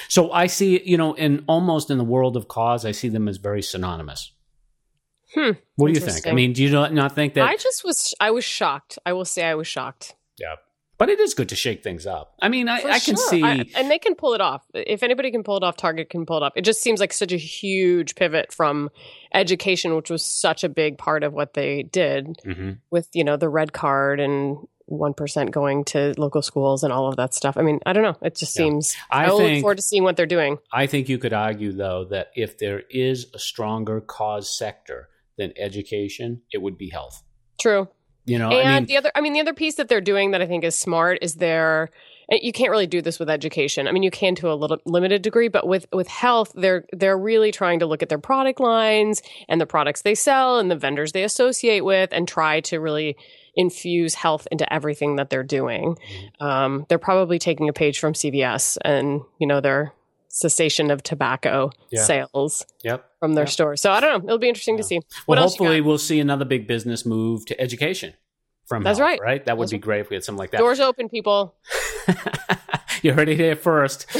So 0.09 0.31
I 0.31 0.47
see, 0.47 0.81
you 0.83 0.97
know, 0.97 1.13
in 1.13 1.45
almost 1.47 1.89
in 1.89 1.97
the 1.97 2.03
world 2.03 2.35
of 2.35 2.47
cause, 2.49 2.85
I 2.85 2.91
see 2.91 3.07
them 3.09 3.27
as 3.27 3.37
very 3.37 3.61
synonymous. 3.61 4.33
Hmm. 5.33 5.51
What 5.75 5.87
do 5.87 5.93
you 5.93 6.05
think? 6.05 6.27
I 6.27 6.33
mean, 6.33 6.53
do 6.53 6.63
you 6.63 6.69
not, 6.69 6.93
not 6.93 7.15
think 7.15 7.33
that? 7.35 7.47
I 7.47 7.55
just 7.55 7.83
was 7.83 8.13
I 8.19 8.31
was 8.31 8.43
shocked. 8.43 8.99
I 9.05 9.13
will 9.13 9.25
say 9.25 9.43
I 9.45 9.55
was 9.55 9.67
shocked. 9.67 10.15
yeah, 10.37 10.55
but 10.97 11.09
it 11.09 11.19
is 11.19 11.33
good 11.33 11.49
to 11.49 11.55
shake 11.55 11.83
things 11.83 12.05
up. 12.07 12.33
I 12.41 12.49
mean, 12.49 12.67
I, 12.69 12.77
I 12.77 12.99
can 12.99 13.15
sure. 13.15 13.29
see. 13.29 13.43
I- 13.43 13.65
and 13.75 13.89
they 13.91 13.99
can 13.99 14.15
pull 14.15 14.33
it 14.33 14.41
off. 14.41 14.63
If 14.73 15.03
anybody 15.03 15.31
can 15.31 15.43
pull 15.43 15.57
it 15.57 15.63
off, 15.63 15.77
Target 15.77 16.09
can 16.09 16.25
pull 16.25 16.37
it 16.37 16.43
off. 16.43 16.53
It 16.55 16.63
just 16.65 16.81
seems 16.81 16.99
like 16.99 17.13
such 17.13 17.31
a 17.31 17.37
huge 17.37 18.15
pivot 18.15 18.51
from 18.51 18.89
education, 19.33 19.95
which 19.95 20.09
was 20.09 20.25
such 20.25 20.63
a 20.63 20.69
big 20.69 20.97
part 20.97 21.23
of 21.23 21.33
what 21.33 21.53
they 21.53 21.83
did 21.83 22.37
Mhm. 22.45 22.79
with, 22.89 23.09
you 23.13 23.23
know, 23.23 23.37
the 23.37 23.49
red 23.49 23.73
card 23.73 24.19
and 24.19 24.57
1% 24.89 25.51
going 25.51 25.83
to 25.83 26.13
local 26.17 26.41
schools 26.41 26.81
and 26.83 26.93
all 26.93 27.09
of 27.09 27.17
that 27.17 27.33
stuff. 27.33 27.57
I 27.57 27.61
mean, 27.61 27.79
I 27.85 27.91
don't 27.91 28.03
know. 28.03 28.15
It 28.21 28.35
just 28.37 28.57
Yeah. 28.57 28.63
seems, 28.65 28.95
I 29.11 29.25
I, 29.25 29.29
look 29.31 29.59
forward 29.61 29.75
to 29.77 29.81
seeing 29.83 30.03
what 30.03 30.15
they're 30.15 30.25
doing. 30.25 30.59
I 30.71 30.87
think 30.87 31.09
you 31.09 31.17
could 31.17 31.33
argue, 31.33 31.73
though, 31.73 32.05
that 32.05 32.31
if 32.35 32.57
there 32.57 32.83
is 32.89 33.27
a 33.33 33.39
stronger 33.39 33.99
cause 33.99 34.49
sector 34.49 35.09
than 35.37 35.51
education, 35.57 36.41
it 36.53 36.61
would 36.61 36.77
be 36.77 36.89
health. 36.89 37.21
True. 37.59 37.89
You 38.27 38.37
know, 38.37 38.51
and 38.51 38.67
I 38.67 38.75
mean, 38.75 38.85
the 38.85 38.97
other, 38.97 39.11
I 39.15 39.21
mean, 39.21 39.33
the 39.33 39.39
other 39.39 39.53
piece 39.53 39.75
that 39.75 39.87
they're 39.87 40.01
doing 40.01 40.31
that 40.31 40.41
I 40.41 40.45
think 40.45 40.63
is 40.63 40.75
smart 40.75 41.19
is 41.21 41.35
they're. 41.35 41.89
You 42.29 42.51
can't 42.51 42.71
really 42.71 42.87
do 42.87 43.01
this 43.01 43.19
with 43.19 43.29
education. 43.29 43.87
I 43.87 43.93
mean, 43.93 44.03
you 44.03 44.11
can 44.11 44.35
to 44.35 44.51
a 44.51 44.53
little 44.53 44.79
limited 44.83 45.21
degree, 45.21 45.47
but 45.47 45.65
with 45.65 45.85
with 45.93 46.09
health, 46.09 46.51
they're 46.55 46.83
they're 46.91 47.17
really 47.17 47.53
trying 47.53 47.79
to 47.79 47.85
look 47.85 48.03
at 48.03 48.09
their 48.09 48.17
product 48.17 48.59
lines 48.59 49.21
and 49.47 49.61
the 49.61 49.65
products 49.65 50.01
they 50.01 50.13
sell 50.13 50.59
and 50.59 50.69
the 50.69 50.75
vendors 50.75 51.13
they 51.13 51.23
associate 51.23 51.85
with, 51.85 52.09
and 52.11 52.27
try 52.27 52.59
to 52.59 52.81
really 52.81 53.15
infuse 53.55 54.13
health 54.13 54.45
into 54.51 54.71
everything 54.71 55.15
that 55.15 55.29
they're 55.29 55.41
doing. 55.41 55.95
Mm-hmm. 55.95 56.45
Um, 56.45 56.85
they're 56.89 56.97
probably 56.97 57.39
taking 57.39 57.69
a 57.69 57.73
page 57.73 57.97
from 57.97 58.11
CVS 58.11 58.77
and 58.83 59.21
you 59.39 59.47
know 59.47 59.61
their 59.61 59.93
cessation 60.39 60.91
of 60.91 61.03
tobacco 61.03 61.69
Yeah. 61.89 62.03
sales 62.03 62.65
yep. 62.83 63.09
from 63.19 63.33
their 63.33 63.45
Yeah. 63.45 63.49
stores. 63.49 63.81
So 63.81 63.91
I 63.91 63.99
don't 63.99 64.23
know. 64.23 64.27
It'll 64.27 64.37
be 64.39 64.47
interesting 64.49 64.77
to 64.77 64.83
see. 64.83 64.97
What 65.25 65.37
Well, 65.37 65.47
hopefully, 65.47 65.81
we'll 65.81 65.97
see 65.97 66.19
another 66.19 66.45
big 66.45 66.67
business 66.67 67.05
move 67.05 67.45
to 67.47 67.59
education 67.59 68.13
from 68.65 68.83
That's 68.83 68.99
health, 68.99 69.09
right. 69.09 69.19
Right? 69.21 69.45
That 69.45 69.57
would 69.57 69.65
That's 69.65 69.71
be 69.73 69.77
great 69.79 70.01
if 70.01 70.09
we 70.09 70.15
had 70.15 70.23
something 70.23 70.39
like 70.39 70.51
that. 70.51 70.57
Doors 70.59 70.79
open, 70.79 71.09
people. 71.09 71.55
you 73.01 73.13
heard 73.13 73.29
it 73.29 73.37
here 73.37 73.55
first. 73.55 74.05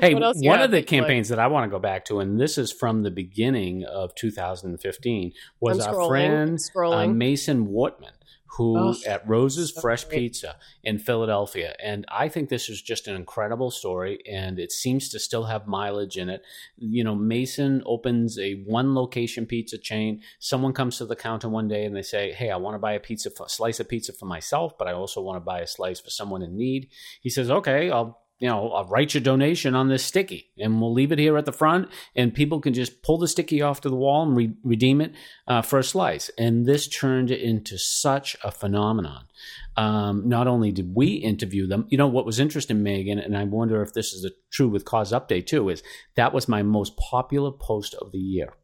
hey, 0.00 0.14
What 0.14 0.22
else 0.22 0.38
you 0.40 0.50
one 0.50 0.60
of 0.60 0.70
the 0.70 0.82
campaigns 0.82 1.28
that 1.30 1.38
I 1.38 1.46
want 1.46 1.64
to 1.64 1.70
go 1.70 1.78
back 1.78 2.04
to, 2.06 2.20
and 2.20 2.38
this 2.40 2.58
is 2.58 2.72
from 2.72 3.02
the 3.02 3.10
beginning 3.10 3.84
of 3.84 4.14
2015, 4.14 5.32
was 5.60 5.80
I'm 5.86 5.94
our 5.94 6.06
friend 6.08 6.58
uh, 6.76 7.06
Mason 7.08 7.68
Wortman, 7.68 8.12
who 8.56 8.76
Oh, 8.76 8.94
at 9.06 9.26
Rosa's 9.26 9.74
so 9.74 9.80
Fresh 9.80 10.04
great. 10.04 10.18
Pizza 10.18 10.56
in 10.84 10.98
Philadelphia. 10.98 11.74
And 11.82 12.04
I 12.08 12.28
think 12.28 12.48
this 12.48 12.68
is 12.68 12.82
just 12.82 13.08
an 13.08 13.16
incredible 13.16 13.70
story, 13.70 14.18
and 14.30 14.58
it 14.58 14.72
seems 14.72 15.08
to 15.10 15.18
still 15.18 15.44
have 15.44 15.66
mileage 15.66 16.18
in 16.18 16.28
it. 16.28 16.42
You 16.76 17.04
know, 17.04 17.14
Mason 17.14 17.82
opens 17.86 18.38
a 18.38 18.62
one 18.64 18.94
location 18.94 19.46
pizza 19.46 19.78
chain. 19.78 20.20
Someone 20.38 20.72
comes 20.72 20.98
to 20.98 21.06
the 21.06 21.16
counter 21.16 21.48
one 21.48 21.68
day 21.68 21.84
and 21.84 21.96
they 21.96 22.02
say, 22.02 22.32
Hey, 22.32 22.50
I 22.50 22.56
want 22.56 22.74
to 22.74 22.78
buy 22.78 22.92
a 22.92 23.00
pizza, 23.00 23.30
for, 23.30 23.48
slice 23.48 23.80
of 23.80 23.88
pizza 23.88 24.12
for 24.12 24.26
myself, 24.26 24.76
but 24.78 24.88
I 24.88 24.92
also 24.92 25.22
want 25.22 25.36
to 25.36 25.40
buy 25.40 25.60
a 25.60 25.66
slice 25.66 26.00
for 26.00 26.10
someone 26.10 26.42
in 26.42 26.56
need. 26.56 26.88
He 27.20 27.30
says, 27.30 27.50
Okay, 27.50 27.90
I'll 27.90 28.21
you 28.42 28.48
know, 28.48 28.72
I'll 28.72 28.88
write 28.88 29.14
your 29.14 29.20
donation 29.20 29.76
on 29.76 29.86
this 29.86 30.04
sticky 30.04 30.50
and 30.58 30.80
we'll 30.80 30.92
leave 30.92 31.12
it 31.12 31.20
here 31.20 31.38
at 31.38 31.44
the 31.44 31.52
front 31.52 31.88
and 32.16 32.34
people 32.34 32.60
can 32.60 32.74
just 32.74 33.00
pull 33.00 33.16
the 33.16 33.28
sticky 33.28 33.62
off 33.62 33.80
to 33.82 33.88
the 33.88 33.94
wall 33.94 34.24
and 34.24 34.36
re- 34.36 34.56
redeem 34.64 35.00
it 35.00 35.14
uh, 35.46 35.62
for 35.62 35.78
a 35.78 35.84
slice. 35.84 36.28
And 36.36 36.66
this 36.66 36.88
turned 36.88 37.30
into 37.30 37.78
such 37.78 38.36
a 38.42 38.50
phenomenon. 38.50 39.26
Um, 39.76 40.28
not 40.28 40.48
only 40.48 40.72
did 40.72 40.92
we 40.92 41.12
interview 41.12 41.68
them, 41.68 41.86
you 41.88 41.96
know, 41.96 42.08
what 42.08 42.26
was 42.26 42.40
interesting, 42.40 42.82
Megan, 42.82 43.20
and 43.20 43.38
I 43.38 43.44
wonder 43.44 43.80
if 43.80 43.92
this 43.92 44.12
is 44.12 44.22
the, 44.22 44.32
true 44.50 44.68
with 44.68 44.84
Cause 44.84 45.12
Update 45.12 45.46
too, 45.46 45.68
is 45.68 45.84
that 46.16 46.32
was 46.32 46.48
my 46.48 46.64
most 46.64 46.96
popular 46.96 47.52
post 47.52 47.94
of 47.94 48.10
the 48.10 48.18
year. 48.18 48.54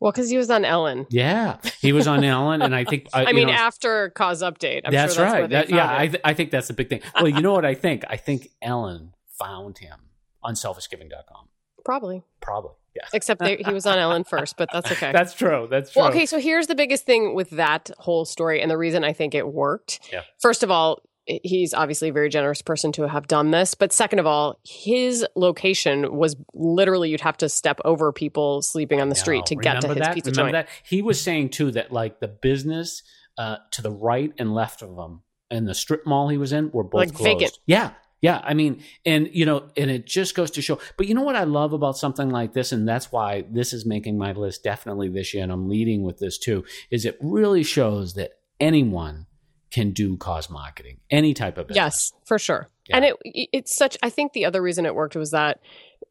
Well, 0.00 0.12
because 0.12 0.30
he 0.30 0.38
was 0.38 0.50
on 0.50 0.64
Ellen. 0.64 1.06
Yeah, 1.10 1.58
he 1.80 1.92
was 1.92 2.06
on 2.06 2.24
Ellen, 2.24 2.62
and 2.62 2.74
I 2.74 2.84
think 2.84 3.08
I 3.14 3.32
mean 3.32 3.48
know, 3.48 3.52
after 3.52 4.10
Cause 4.10 4.42
Update. 4.42 4.82
I'm 4.86 4.92
that's 4.92 5.14
sure 5.14 5.24
that's 5.24 5.40
right. 5.40 5.50
That, 5.50 5.70
yeah, 5.70 5.86
I, 5.86 6.02
I, 6.02 6.08
th- 6.08 6.20
I 6.24 6.34
think 6.34 6.50
that's 6.50 6.68
the 6.68 6.74
big 6.74 6.88
thing. 6.88 7.00
Well, 7.14 7.28
you 7.28 7.40
know 7.40 7.52
what 7.52 7.64
I 7.64 7.74
think? 7.74 8.04
I 8.08 8.16
think 8.16 8.48
Ellen 8.60 9.12
found 9.38 9.78
him 9.78 10.10
on 10.42 10.54
selfishgiving.com. 10.54 11.48
Probably. 11.84 12.22
Probably. 12.40 12.72
Yeah. 12.94 13.02
Except 13.12 13.40
they, 13.40 13.56
he 13.56 13.72
was 13.72 13.86
on 13.86 13.98
Ellen 13.98 14.24
first, 14.24 14.56
but 14.56 14.68
that's 14.72 14.90
okay. 14.92 15.12
that's 15.12 15.34
true. 15.34 15.68
That's 15.70 15.92
true. 15.92 16.02
Well, 16.02 16.10
okay, 16.10 16.26
so 16.26 16.38
here's 16.40 16.66
the 16.66 16.74
biggest 16.74 17.04
thing 17.04 17.34
with 17.34 17.50
that 17.50 17.90
whole 17.98 18.24
story 18.24 18.60
and 18.60 18.70
the 18.70 18.78
reason 18.78 19.04
I 19.04 19.12
think 19.12 19.34
it 19.34 19.46
worked. 19.46 20.00
Yeah. 20.12 20.22
First 20.40 20.62
of 20.62 20.70
all, 20.70 21.00
he's 21.26 21.74
obviously 21.74 22.08
a 22.08 22.12
very 22.12 22.28
generous 22.28 22.62
person 22.62 22.92
to 22.92 23.08
have 23.08 23.26
done 23.26 23.50
this, 23.50 23.74
but 23.74 23.92
second 23.92 24.20
of 24.20 24.26
all, 24.26 24.58
his 24.64 25.26
location 25.34 26.16
was 26.16 26.36
literally 26.54 27.10
you'd 27.10 27.20
have 27.20 27.36
to 27.38 27.48
step 27.48 27.80
over 27.84 28.12
people 28.12 28.62
sleeping 28.62 29.00
on 29.00 29.08
the 29.08 29.14
street 29.16 29.44
to 29.46 29.56
get 29.56 29.80
to 29.82 29.88
his 29.88 29.98
that? 29.98 30.14
pizza 30.14 30.30
Remember 30.30 30.52
joint. 30.52 30.66
that? 30.66 30.88
He 30.88 31.02
was 31.02 31.20
saying 31.20 31.50
too 31.50 31.70
that 31.72 31.92
like 31.92 32.20
the 32.20 32.28
business 32.28 33.02
uh, 33.38 33.56
to 33.72 33.82
the 33.82 33.90
right 33.90 34.32
and 34.38 34.54
left 34.54 34.82
of 34.82 34.96
him 34.96 35.22
and 35.50 35.68
the 35.68 35.74
strip 35.74 36.06
mall 36.06 36.28
he 36.28 36.38
was 36.38 36.52
in 36.52 36.70
were 36.70 36.84
both 36.84 37.00
Like 37.00 37.14
closed. 37.14 37.38
vacant. 37.38 37.58
Yeah. 37.66 37.90
Yeah, 38.26 38.40
I 38.44 38.54
mean, 38.54 38.82
and 39.04 39.30
you 39.32 39.46
know, 39.46 39.68
and 39.76 39.90
it 39.90 40.06
just 40.06 40.34
goes 40.34 40.50
to 40.52 40.62
show. 40.62 40.80
But 40.96 41.06
you 41.06 41.14
know 41.14 41.22
what 41.22 41.36
I 41.36 41.44
love 41.44 41.72
about 41.72 41.96
something 41.96 42.28
like 42.28 42.52
this, 42.52 42.72
and 42.72 42.88
that's 42.88 43.12
why 43.12 43.44
this 43.50 43.72
is 43.72 43.86
making 43.86 44.18
my 44.18 44.32
list 44.32 44.64
definitely 44.64 45.08
this 45.08 45.32
year, 45.32 45.44
and 45.44 45.52
I'm 45.52 45.68
leading 45.68 46.02
with 46.02 46.18
this 46.18 46.38
too. 46.38 46.64
Is 46.90 47.04
it 47.04 47.16
really 47.20 47.62
shows 47.62 48.14
that 48.14 48.32
anyone 48.60 49.26
can 49.70 49.90
do 49.90 50.16
cause 50.16 50.48
marketing, 50.48 50.98
any 51.10 51.34
type 51.34 51.58
of 51.58 51.68
business. 51.68 51.84
Yes, 51.84 52.12
for 52.24 52.38
sure. 52.38 52.68
Yeah. 52.88 52.96
And 52.96 53.04
it 53.04 53.16
it's 53.24 53.76
such 53.76 53.96
I 54.02 54.10
think 54.10 54.32
the 54.32 54.44
other 54.44 54.62
reason 54.62 54.86
it 54.86 54.94
worked 54.94 55.16
was 55.16 55.32
that 55.32 55.60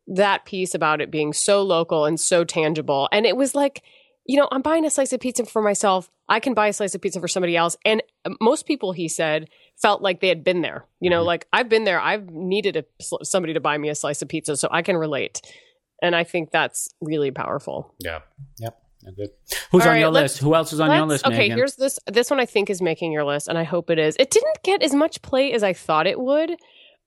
that 0.08 0.46
piece 0.46 0.76
about 0.76 1.02
it 1.02 1.10
being 1.10 1.34
so 1.34 1.64
local 1.64 2.06
and 2.06 2.20
so 2.20 2.44
tangible. 2.44 3.10
And 3.12 3.26
it 3.26 3.36
was 3.36 3.56
like, 3.56 3.82
you 4.26 4.38
know, 4.38 4.48
I'm 4.52 4.62
buying 4.62 4.86
a 4.86 4.90
slice 4.90 5.14
of 5.14 5.20
pizza 5.20 5.46
for 5.46 5.62
myself. 5.62 6.12
I 6.28 6.40
can 6.40 6.54
buy 6.54 6.68
a 6.68 6.74
slice 6.74 6.96
of 6.96 7.02
pizza 7.02 7.20
for 7.20 7.28
somebody 7.28 7.56
else. 7.56 7.78
And 7.86 8.04
uh, 8.24 8.32
most 8.42 8.66
people, 8.66 8.92
he 8.92 9.08
said, 9.08 9.50
felt 9.82 10.02
like 10.02 10.22
they 10.22 10.30
had 10.30 10.44
been 10.44 10.62
there. 10.62 10.86
You 11.00 11.10
know, 11.10 11.24
Mhm. 11.24 11.28
like 11.28 11.48
I've 11.54 11.70
been 11.70 11.84
there. 11.84 12.00
I've 12.00 12.30
needed 12.30 12.78
a, 12.78 12.86
somebody 13.24 13.54
to 13.54 13.60
buy 13.60 13.78
me 13.78 13.90
a 13.90 13.96
slice 13.96 14.22
of 14.22 14.28
pizza, 14.30 14.56
so 14.58 14.68
I 14.72 14.82
can 14.82 14.98
relate. 14.98 15.42
And 16.02 16.16
I 16.16 16.24
think 16.24 16.52
that's 16.52 16.90
really 17.02 17.32
powerful. 17.32 17.94
Yeah. 18.00 18.20
Yep. 18.60 18.78
Good. 19.16 19.30
Who's 19.72 19.84
All 19.84 19.90
on 19.90 19.94
right, 19.94 20.00
your 20.00 20.10
list? 20.10 20.40
Who 20.40 20.56
else 20.56 20.74
is 20.74 20.80
on 20.80 20.92
your 20.92 21.06
list, 21.06 21.28
okay, 21.28 21.38
Megan? 21.38 21.58
here's 21.58 21.76
this. 21.76 22.00
This 22.08 22.32
one 22.32 22.40
I 22.40 22.48
think 22.48 22.72
is 22.72 22.82
making 22.82 23.12
your 23.12 23.24
list, 23.24 23.48
and 23.48 23.56
I 23.58 23.64
hope 23.64 23.92
it 23.92 24.00
is. 24.00 24.16
It 24.20 24.32
didn't 24.32 24.64
get 24.64 24.82
as 24.82 24.96
much 24.96 25.22
play 25.22 25.52
as 25.54 25.62
I 25.62 25.74
thought 25.74 26.08
it 26.08 26.20
would, 26.20 26.56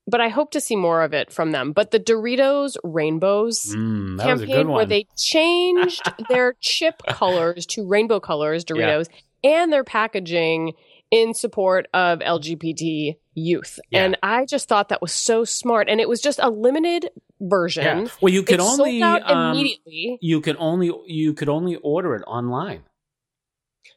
but 0.06 0.20
I 0.20 0.28
hope 0.28 0.52
to 0.52 0.60
see 0.60 0.76
more 0.76 1.02
of 1.02 1.12
it 1.12 1.32
from 1.32 1.50
them. 1.50 1.72
But 1.72 1.90
the 1.90 1.98
Doritos 1.98 2.76
Rainbows 2.84 3.75
Mm, 3.75 4.16
that 4.18 4.30
was 4.32 4.42
a 4.42 4.46
good 4.46 4.52
campaign, 4.52 4.68
one. 4.68 4.76
where 4.76 4.87
they 4.87 5.08
changed 5.16 6.02
their 6.28 6.54
chip 6.60 7.02
colors 7.08 7.66
to 7.66 7.84
rainbow 7.84 8.20
colors, 8.20 8.64
Doritos, 8.64 9.08
and 9.42 9.72
their 9.72 9.82
packaging 9.84 10.75
in 11.10 11.34
support 11.34 11.88
of 11.94 12.20
LGBT 12.20 13.16
youth. 13.34 13.78
Yeah. 13.90 14.04
And 14.04 14.18
I 14.22 14.44
just 14.44 14.68
thought 14.68 14.88
that 14.90 15.00
was 15.00 15.12
so 15.12 15.44
smart. 15.44 15.88
And 15.88 16.00
it 16.00 16.08
was 16.08 16.20
just 16.20 16.38
a 16.42 16.50
limited 16.50 17.10
version. 17.40 17.84
yeah. 17.84 18.06
Well, 18.20 18.32
you 18.32 18.42
could 18.42 18.56
it 18.56 18.60
only 18.60 19.00
sold 19.00 19.02
out 19.02 19.30
um, 19.30 19.52
immediately. 19.52 20.18
you 20.20 20.40
could 20.40 20.56
only 20.58 20.92
you 21.06 21.34
could 21.34 21.48
only 21.48 21.76
order 21.76 22.14
it 22.14 22.22
online. 22.26 22.82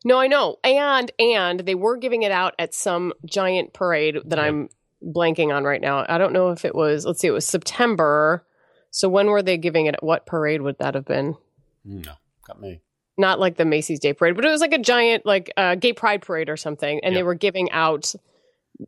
No, 0.03 0.19
I 0.19 0.27
know. 0.27 0.57
And 0.63 1.11
and 1.19 1.59
they 1.61 1.75
were 1.75 1.97
giving 1.97 2.23
it 2.23 2.31
out 2.31 2.53
at 2.59 2.73
some 2.73 3.13
giant 3.25 3.73
parade 3.73 4.17
that. 4.25 4.39
I'm 4.39 4.69
blanking 5.03 5.53
on 5.53 5.63
right 5.63 5.81
now. 5.81 6.05
I 6.07 6.17
don't 6.17 6.33
know 6.33 6.49
if 6.49 6.65
it 6.65 6.75
was 6.75 7.05
let's 7.05 7.19
see, 7.19 7.27
it 7.27 7.31
was 7.31 7.45
September. 7.45 8.45
So 8.91 9.09
when 9.09 9.27
were 9.27 9.41
they 9.41 9.57
giving 9.57 9.85
it? 9.85 9.95
What 10.01 10.25
parade 10.25 10.61
would 10.61 10.77
that 10.79 10.95
have 10.95 11.05
been? 11.05 11.37
No, 11.83 12.13
got 12.45 12.61
me. 12.61 12.81
Not 13.17 13.39
like 13.39 13.57
the 13.57 13.65
Macy's 13.65 13.99
Day 13.99 14.13
Parade, 14.13 14.35
but 14.35 14.45
it 14.45 14.49
was 14.49 14.61
like 14.61 14.73
a 14.73 14.79
giant 14.79 15.25
like 15.25 15.51
uh, 15.57 15.75
gay 15.75 15.93
pride 15.93 16.21
parade 16.21 16.49
or 16.49 16.57
something, 16.57 16.99
and 17.03 17.13
Yeah. 17.13 17.19
they 17.19 17.23
were 17.23 17.35
giving 17.35 17.69
out 17.71 18.13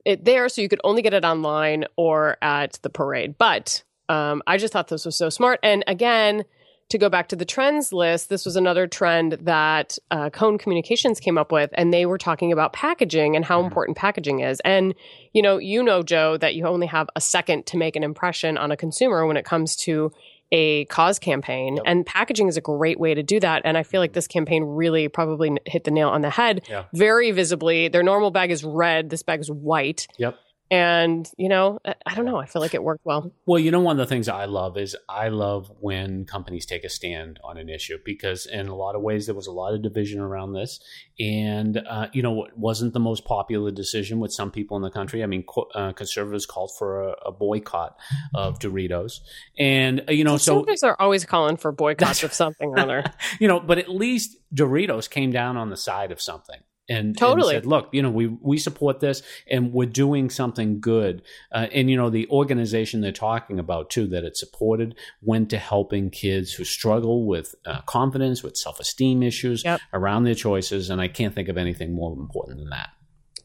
it 0.05 0.25
there, 0.25 0.49
so 0.49 0.61
you 0.61 0.69
could 0.69 0.81
only 0.83 1.01
get 1.01 1.13
it 1.13 1.23
online 1.25 1.85
or 1.97 2.37
at 2.41 2.79
the 2.81 2.89
parade. 2.89 3.37
But 3.37 3.83
um, 4.09 4.41
I 4.47 4.57
just 4.57 4.73
thought 4.73 4.87
this 4.87 5.05
was 5.05 5.15
so 5.15 5.29
smart. 5.29 5.59
And 5.61 5.83
again, 5.87 6.45
to 6.89 6.97
go 6.97 7.09
back 7.09 7.27
to 7.29 7.35
the 7.35 7.45
trends 7.45 7.93
list, 7.93 8.29
this 8.29 8.45
was 8.45 8.55
another 8.55 8.87
trend 8.87 9.33
that 9.41 9.97
uh, 10.11 10.29
Cone 10.29 10.57
Communications 10.57 11.19
came 11.19 11.37
up 11.37 11.51
with, 11.51 11.69
and 11.73 11.93
they 11.93 12.05
were 12.05 12.17
talking 12.17 12.51
about 12.51 12.73
packaging 12.73 13.35
and 13.35 13.45
how 13.45 13.61
Mhm. 13.61 13.65
important 13.65 13.97
packaging 13.97 14.39
is. 14.39 14.59
And 14.61 14.95
you 15.33 15.41
know, 15.41 15.57
you 15.57 15.83
know, 15.83 16.01
Joe, 16.03 16.37
that 16.37 16.55
you 16.55 16.65
only 16.67 16.87
have 16.87 17.07
a 17.15 17.21
second 17.21 17.65
to 17.67 17.77
make 17.77 17.95
an 17.95 18.03
impression 18.03 18.57
on 18.57 18.71
a 18.71 18.77
consumer 18.77 19.25
when 19.25 19.37
it 19.37 19.45
comes 19.45 19.75
to 19.77 20.11
a 20.53 20.85
cause 20.85 21.17
campaign, 21.19 21.75
Yep. 21.77 21.83
and 21.87 22.05
packaging 22.05 22.47
is 22.47 22.55
a 22.57 22.61
great 22.61 22.99
way 22.99 23.13
to 23.15 23.23
do 23.23 23.39
that. 23.39 23.63
And 23.65 23.75
I 23.77 23.81
feel 23.83 23.99
like 23.99 24.13
this 24.13 24.27
campaign 24.27 24.63
really 24.63 25.07
probably 25.09 25.51
hit 25.65 25.83
the 25.83 25.91
nail 25.91 26.09
on 26.09 26.21
the 26.21 26.29
head. 26.29 26.61
Yeah. 26.69 26.83
Very 26.93 27.31
visibly, 27.31 27.87
their 27.89 28.03
normal 28.03 28.29
bag 28.31 28.51
is 28.51 28.63
red. 28.63 29.09
This 29.09 29.23
bag 29.23 29.39
is 29.41 29.49
white. 29.49 30.07
Yep. 30.17 30.35
And 30.73 31.29
you 31.37 31.49
know, 31.49 31.77
I, 31.85 31.93
I 32.03 32.15
don't 32.15 32.25
know. 32.25 32.37
I 32.37 32.47
feel 32.47 32.59
like 32.59 32.73
it 32.73 32.83
worked 32.83 33.05
well. 33.05 33.31
Well, 33.45 33.59
you 33.59 33.69
know, 33.69 33.79
one 33.79 33.99
of 33.99 34.07
the 34.07 34.09
things 34.09 34.27
I 34.27 34.45
love 34.45 34.75
is 34.75 34.97
I 35.07 35.27
love 35.27 35.71
when 35.79 36.25
companies 36.25 36.65
take 36.65 36.83
a 36.83 36.89
stand 36.89 37.39
on 37.43 37.59
an 37.59 37.69
issue 37.69 37.99
because, 38.03 38.47
in 38.47 38.69
a 38.69 38.75
lot 38.75 38.95
of 38.95 39.03
ways, 39.03 39.27
there 39.27 39.35
was 39.35 39.45
a 39.45 39.51
lot 39.51 39.75
of 39.75 39.83
division 39.83 40.19
around 40.19 40.53
this. 40.53 40.79
And, 41.19 41.77
uh, 41.77 42.07
you 42.11 42.23
know, 42.23 42.45
it 42.45 42.57
wasn't 42.57 42.93
the 42.93 42.99
most 42.99 43.23
popular 43.23 43.69
decision 43.69 44.19
with 44.19 44.33
some 44.33 44.49
people 44.49 44.75
in 44.75 44.81
the 44.81 44.89
country. 44.89 45.21
I 45.21 45.27
mean, 45.27 45.43
co- 45.43 45.69
uh, 45.75 45.93
conservatives 45.93 46.47
called 46.47 46.71
for 46.79 47.09
a, 47.09 47.11
a 47.27 47.31
boycott 47.31 47.95
of 48.33 48.57
Doritos. 48.57 49.19
And, 49.59 50.03
uh, 50.09 50.11
you 50.11 50.23
know, 50.23 50.37
so, 50.37 50.55
Conservatives 50.55 50.81
are 50.81 50.95
always 50.99 51.23
calling 51.23 51.57
for 51.57 51.71
boycotts 51.71 52.23
of 52.23 52.33
something 52.33 52.69
or 52.69 52.79
other. 52.85 53.03
you 53.39 53.47
know, 53.47 53.59
but 53.59 53.77
at 53.77 53.89
least 53.89 54.37
Doritos 54.55 55.07
came 55.07 55.31
down 55.31 55.55
on 55.55 55.69
the 55.69 55.77
side 55.77 56.11
of 56.11 56.19
something. 56.19 56.61
And, 56.89 57.17
Totally. 57.17 57.55
and 57.55 57.63
said, 57.63 57.69
look, 57.69 57.87
you 57.93 58.01
know, 58.01 58.09
we 58.09 58.27
we 58.27 58.57
support 58.57 58.99
this, 58.99 59.23
and 59.49 59.71
we're 59.71 59.85
doing 59.85 60.29
something 60.29 60.81
good. 60.81 61.21
Uh, 61.51 61.67
and 61.71 61.89
you 61.89 61.95
know, 61.95 62.09
the 62.09 62.27
organization 62.29 62.99
they're 62.99 63.13
talking 63.13 63.57
about 63.57 63.89
too 63.89 64.05
that 64.07 64.25
it 64.25 64.35
supported 64.35 64.95
went 65.21 65.49
to 65.51 65.57
helping 65.57 66.09
kids 66.09 66.53
who 66.53 66.65
struggle 66.65 67.25
with 67.25 67.55
uh, 67.65 67.81
confidence, 67.83 68.43
with 68.43 68.57
self 68.57 68.79
esteem 68.81 69.23
issues 69.23 69.63
Yep. 69.63 69.79
around 69.93 70.25
their 70.25 70.35
choices. 70.35 70.89
And 70.89 70.99
I 70.99 71.07
can't 71.07 71.33
think 71.33 71.47
of 71.47 71.57
anything 71.57 71.93
more 71.93 72.11
important 72.11 72.57
than 72.59 72.69
that. 72.71 72.89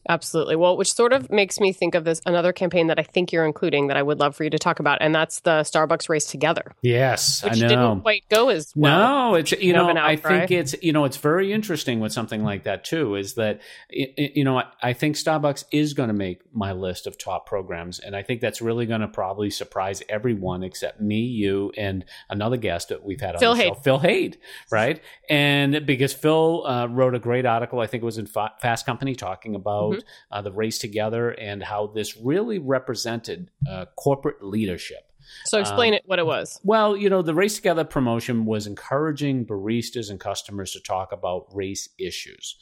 Absolutely. 0.09 0.55
Well, 0.55 0.75
which 0.75 0.91
sort 0.91 1.13
of 1.13 1.29
makes 1.29 1.59
me 1.59 1.71
think 1.71 1.93
of 1.93 2.03
this 2.03 2.19
another 2.25 2.51
campaign 2.51 2.87
that 2.87 2.97
I 2.97 3.03
think 3.03 3.31
you're 3.31 3.45
including 3.45 3.87
that 3.87 3.95
I 3.95 4.01
would 4.01 4.19
love 4.19 4.35
for 4.35 4.43
you 4.43 4.49
to 4.49 4.57
talk 4.57 4.79
about, 4.79 4.97
and 5.01 5.13
that's 5.13 5.41
the 5.41 5.61
Starbucks 5.61 6.09
Race 6.09 6.25
Together, 6.25 6.71
Yes, 6.81 7.43
which 7.43 7.53
I 7.53 7.55
know. 7.59 7.67
didn't 7.67 8.01
quite 8.01 8.23
go 8.29 8.49
as 8.49 8.73
well. 8.75 9.29
No, 9.31 9.35
it's 9.35 9.51
you 9.51 9.71
know 9.71 9.87
I 9.89 10.15
think 10.15 10.49
it's 10.49 10.75
you 10.81 10.91
know 10.93 11.05
it's 11.05 11.17
very 11.17 11.53
interesting 11.53 11.99
with 11.99 12.11
something 12.11 12.43
like 12.43 12.63
that 12.63 12.83
too. 12.83 13.15
Is 13.15 13.35
that 13.35 13.61
you 13.91 14.43
know 14.43 14.57
I, 14.57 14.65
I 14.81 14.93
think 14.93 15.15
Starbucks 15.15 15.65
is 15.71 15.93
going 15.93 16.07
to 16.07 16.13
make 16.13 16.41
my 16.53 16.71
list 16.71 17.05
of 17.05 17.17
top 17.19 17.45
programs, 17.45 17.99
and 17.99 18.15
I 18.15 18.23
think 18.23 18.41
that's 18.41 18.61
really 18.63 18.87
going 18.87 19.01
to 19.01 19.07
probably 19.07 19.51
surprise 19.51 20.01
everyone 20.09 20.63
except 20.63 20.99
me, 20.99 21.19
you, 21.19 21.71
and 21.77 22.03
another 22.31 22.57
guest 22.57 22.89
that 22.89 23.03
we've 23.05 23.21
had 23.21 23.35
on 23.35 23.39
Phil 23.39 23.53
the 23.53 23.61
show, 23.61 23.73
Haid. 23.75 23.83
Phil 23.83 23.99
Haid, 23.99 24.37
right? 24.71 25.01
And 25.29 25.85
because 25.85 26.13
Phil 26.13 26.65
uh, 26.65 26.87
wrote 26.87 27.13
a 27.13 27.19
great 27.19 27.45
article, 27.45 27.79
I 27.79 27.85
think 27.85 28.01
it 28.01 28.05
was 28.05 28.17
in 28.17 28.25
Fa- 28.25 28.53
Fast 28.59 28.87
Company, 28.87 29.13
talking 29.13 29.53
about 29.53 29.98
Mm-hmm. 29.98 29.98
Uh, 30.31 30.41
the 30.41 30.51
race 30.51 30.77
together 30.77 31.31
and 31.31 31.63
how 31.63 31.87
this 31.87 32.17
really 32.17 32.59
represented 32.59 33.49
uh, 33.69 33.85
corporate 33.95 34.43
leadership. 34.43 35.08
So 35.45 35.59
explain 35.59 35.93
Um, 35.93 35.97
it 35.97 36.03
what 36.05 36.19
it 36.19 36.25
was. 36.25 36.59
Well, 36.63 36.95
you 36.95 37.09
know, 37.09 37.21
the 37.21 37.33
Race 37.33 37.55
Together 37.55 37.83
promotion 37.83 38.45
was 38.45 38.67
encouraging 38.67 39.45
baristas 39.45 40.09
and 40.09 40.19
customers 40.19 40.71
to 40.71 40.79
talk 40.79 41.11
about 41.11 41.47
race 41.53 41.89
issues. 41.97 42.55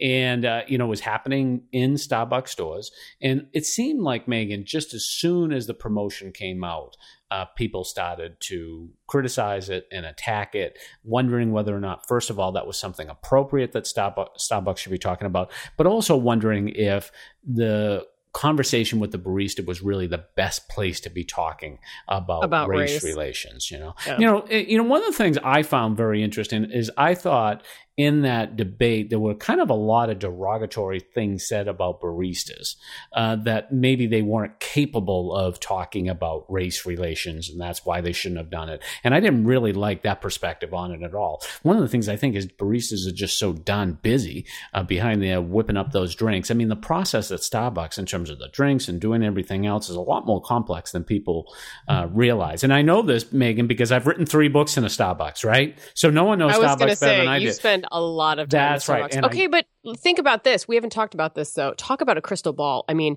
And, 0.00 0.44
uh, 0.44 0.62
you 0.66 0.78
know, 0.78 0.86
it 0.86 0.88
was 0.88 1.00
happening 1.00 1.64
in 1.72 1.94
Starbucks 1.94 2.48
stores. 2.48 2.90
And 3.20 3.46
it 3.52 3.66
seemed 3.66 4.02
like, 4.02 4.28
Megan, 4.28 4.64
just 4.64 4.94
as 4.94 5.04
soon 5.04 5.52
as 5.52 5.66
the 5.66 5.74
promotion 5.74 6.32
came 6.32 6.64
out, 6.64 6.96
uh, 7.30 7.46
people 7.56 7.82
started 7.82 8.36
to 8.40 8.90
criticize 9.06 9.70
it 9.70 9.86
and 9.90 10.04
attack 10.04 10.54
it, 10.54 10.78
wondering 11.02 11.50
whether 11.50 11.74
or 11.74 11.80
not, 11.80 12.06
first 12.06 12.28
of 12.28 12.38
all, 12.38 12.52
that 12.52 12.66
was 12.66 12.78
something 12.78 13.08
appropriate 13.08 13.72
that 13.72 13.84
Starbucks, 13.84 14.36
Starbucks 14.38 14.78
should 14.78 14.92
be 14.92 14.98
talking 14.98 15.26
about, 15.26 15.50
but 15.78 15.86
also 15.86 16.14
wondering 16.14 16.68
if 16.68 17.10
the 17.42 18.04
conversation 18.32 18.98
with 18.98 19.12
the 19.12 19.18
barista 19.18 19.64
was 19.66 19.82
really 19.82 20.06
the 20.06 20.24
best 20.36 20.68
place 20.68 21.00
to 21.00 21.10
be 21.10 21.22
talking 21.24 21.78
about, 22.08 22.44
About 22.44 22.68
race, 22.68 22.94
race. 22.94 23.04
relations 23.04 23.70
you 23.70 23.78
know 23.78 23.94
Yeah. 24.06 24.18
you 24.18 24.26
know 24.26 24.40
eh, 24.50 24.64
you 24.68 24.78
know 24.78 24.84
one 24.84 25.00
of 25.00 25.06
the 25.06 25.12
things 25.18 25.36
i 25.44 25.62
found 25.62 25.96
very 25.96 26.22
interesting 26.22 26.64
is 26.70 26.90
i 26.96 27.14
thought 27.14 27.62
in 27.96 28.22
that 28.22 28.56
debate, 28.56 29.10
there 29.10 29.18
were 29.18 29.34
kind 29.34 29.60
of 29.60 29.68
a 29.68 29.74
lot 29.74 30.08
of 30.08 30.18
derogatory 30.18 31.00
things 31.00 31.46
said 31.46 31.68
about 31.68 32.00
baristas 32.00 32.76
uh, 33.12 33.36
that 33.36 33.70
maybe 33.70 34.06
they 34.06 34.22
weren't 34.22 34.58
capable 34.60 35.34
of 35.34 35.60
talking 35.60 36.08
about 36.08 36.50
race 36.50 36.86
relations, 36.86 37.50
and 37.50 37.60
that's 37.60 37.84
why 37.84 38.00
they 38.00 38.12
shouldn't 38.12 38.38
have 38.38 38.50
done 38.50 38.70
it. 38.70 38.82
And 39.04 39.14
I 39.14 39.20
didn't 39.20 39.44
really 39.44 39.74
like 39.74 40.02
that 40.02 40.22
perspective 40.22 40.72
on 40.72 40.92
it 40.92 41.02
at 41.02 41.14
all. 41.14 41.42
One 41.62 41.76
of 41.76 41.82
the 41.82 41.88
things 41.88 42.08
I 42.08 42.16
think 42.16 42.34
is 42.34 42.46
baristas 42.46 43.06
are 43.06 43.12
just 43.12 43.38
so 43.38 43.52
done 43.52 43.98
busy 44.00 44.46
uh, 44.72 44.82
behind 44.84 45.22
there 45.22 45.42
whipping 45.42 45.76
up 45.76 45.92
those 45.92 46.14
drinks. 46.14 46.50
I 46.50 46.54
mean, 46.54 46.68
the 46.68 46.76
process 46.76 47.30
at 47.30 47.40
Starbucks 47.40 47.98
in 47.98 48.06
terms 48.06 48.30
of 48.30 48.38
the 48.38 48.48
drinks 48.48 48.88
and 48.88 49.00
doing 49.00 49.22
everything 49.22 49.66
else 49.66 49.90
is 49.90 49.96
a 49.96 50.00
lot 50.00 50.26
more 50.26 50.40
complex 50.40 50.92
than 50.92 51.04
people 51.04 51.52
uh, 51.88 52.08
realize. 52.10 52.64
And 52.64 52.72
I 52.72 52.80
know 52.80 53.02
this, 53.02 53.32
Megan, 53.32 53.66
because 53.66 53.92
I've 53.92 54.06
written 54.06 54.24
three 54.24 54.48
books 54.48 54.78
in 54.78 54.84
a 54.84 54.88
Starbucks, 54.88 55.44
right? 55.44 55.78
So 55.92 56.08
no 56.08 56.24
one 56.24 56.38
knows 56.38 56.54
Starbucks 56.54 56.78
better 56.78 56.94
say, 56.94 57.18
than 57.18 57.28
I 57.28 57.38
do. 57.38 57.52
Spend 57.82 57.88
a 57.92 58.00
lot 58.00 58.38
of 58.38 58.48
time. 58.48 58.72
That's 58.72 58.88
at 58.88 58.92
right. 59.00 59.24
Okay, 59.24 59.44
I- 59.44 59.48
but 59.48 59.66
think 59.98 60.18
about 60.18 60.44
this. 60.44 60.66
We 60.68 60.74
haven't 60.76 60.90
talked 60.90 61.14
about 61.14 61.34
this 61.34 61.52
though. 61.54 61.74
Talk 61.74 62.00
about 62.00 62.16
a 62.16 62.20
crystal 62.20 62.52
ball. 62.52 62.84
I 62.88 62.94
mean, 62.94 63.16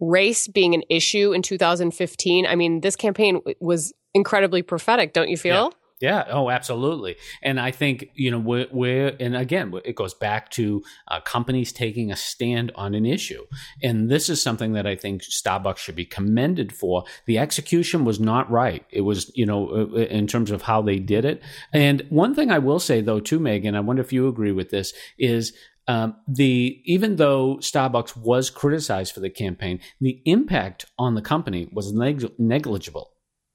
race 0.00 0.46
being 0.48 0.74
an 0.74 0.82
issue 0.88 1.32
in 1.32 1.42
2015. 1.42 2.46
I 2.46 2.54
mean, 2.54 2.80
this 2.80 2.96
campaign 2.96 3.40
was 3.60 3.92
incredibly 4.14 4.62
prophetic. 4.62 5.12
Don't 5.12 5.28
you 5.28 5.36
feel? 5.36 5.72
Yeah. 6.00 6.24
Oh, 6.30 6.48
absolutely. 6.48 7.16
And 7.42 7.58
I 7.58 7.72
think 7.72 8.10
you 8.14 8.30
know 8.30 8.38
we're, 8.38 9.16
and 9.18 9.36
again 9.36 9.72
it 9.84 9.96
goes 9.96 10.14
back 10.14 10.50
to 10.50 10.82
uh, 11.08 11.20
companies 11.20 11.72
taking 11.72 12.12
a 12.12 12.16
stand 12.16 12.70
on 12.76 12.94
an 12.94 13.04
issue, 13.04 13.44
and 13.82 14.08
this 14.08 14.28
is 14.28 14.40
something 14.40 14.74
that 14.74 14.86
I 14.86 14.94
think 14.94 15.22
Starbucks 15.22 15.78
should 15.78 15.96
be 15.96 16.04
commended 16.04 16.72
for. 16.72 17.04
The 17.26 17.38
execution 17.38 18.04
was 18.04 18.20
not 18.20 18.48
right. 18.50 18.84
It 18.90 19.00
was 19.00 19.32
you 19.34 19.44
know 19.44 19.68
uh, 19.70 19.96
in 19.96 20.28
terms 20.28 20.52
of 20.52 20.62
how 20.62 20.82
they 20.82 20.98
did 20.98 21.24
it. 21.24 21.42
And 21.72 22.06
one 22.10 22.34
thing 22.34 22.50
I 22.50 22.58
will 22.58 22.78
say 22.78 23.00
though 23.00 23.20
too, 23.20 23.40
Megan, 23.40 23.74
I 23.74 23.80
wonder 23.80 24.02
if 24.02 24.12
you 24.12 24.28
agree 24.28 24.52
with 24.52 24.70
this 24.70 24.92
is. 25.18 25.52
Um, 25.90 26.16
the 26.28 26.82
even 26.84 27.16
though 27.16 27.56
Starbucks 27.62 28.14
was 28.14 28.50
criticized 28.50 29.14
for 29.14 29.20
the 29.20 29.30
campaign, 29.30 29.80
the 30.02 30.20
impact 30.26 30.84
on 30.98 31.14
the 31.14 31.22
company 31.22 31.66
was 31.72 31.94
neg- 31.94 32.30
negligible 32.36 33.12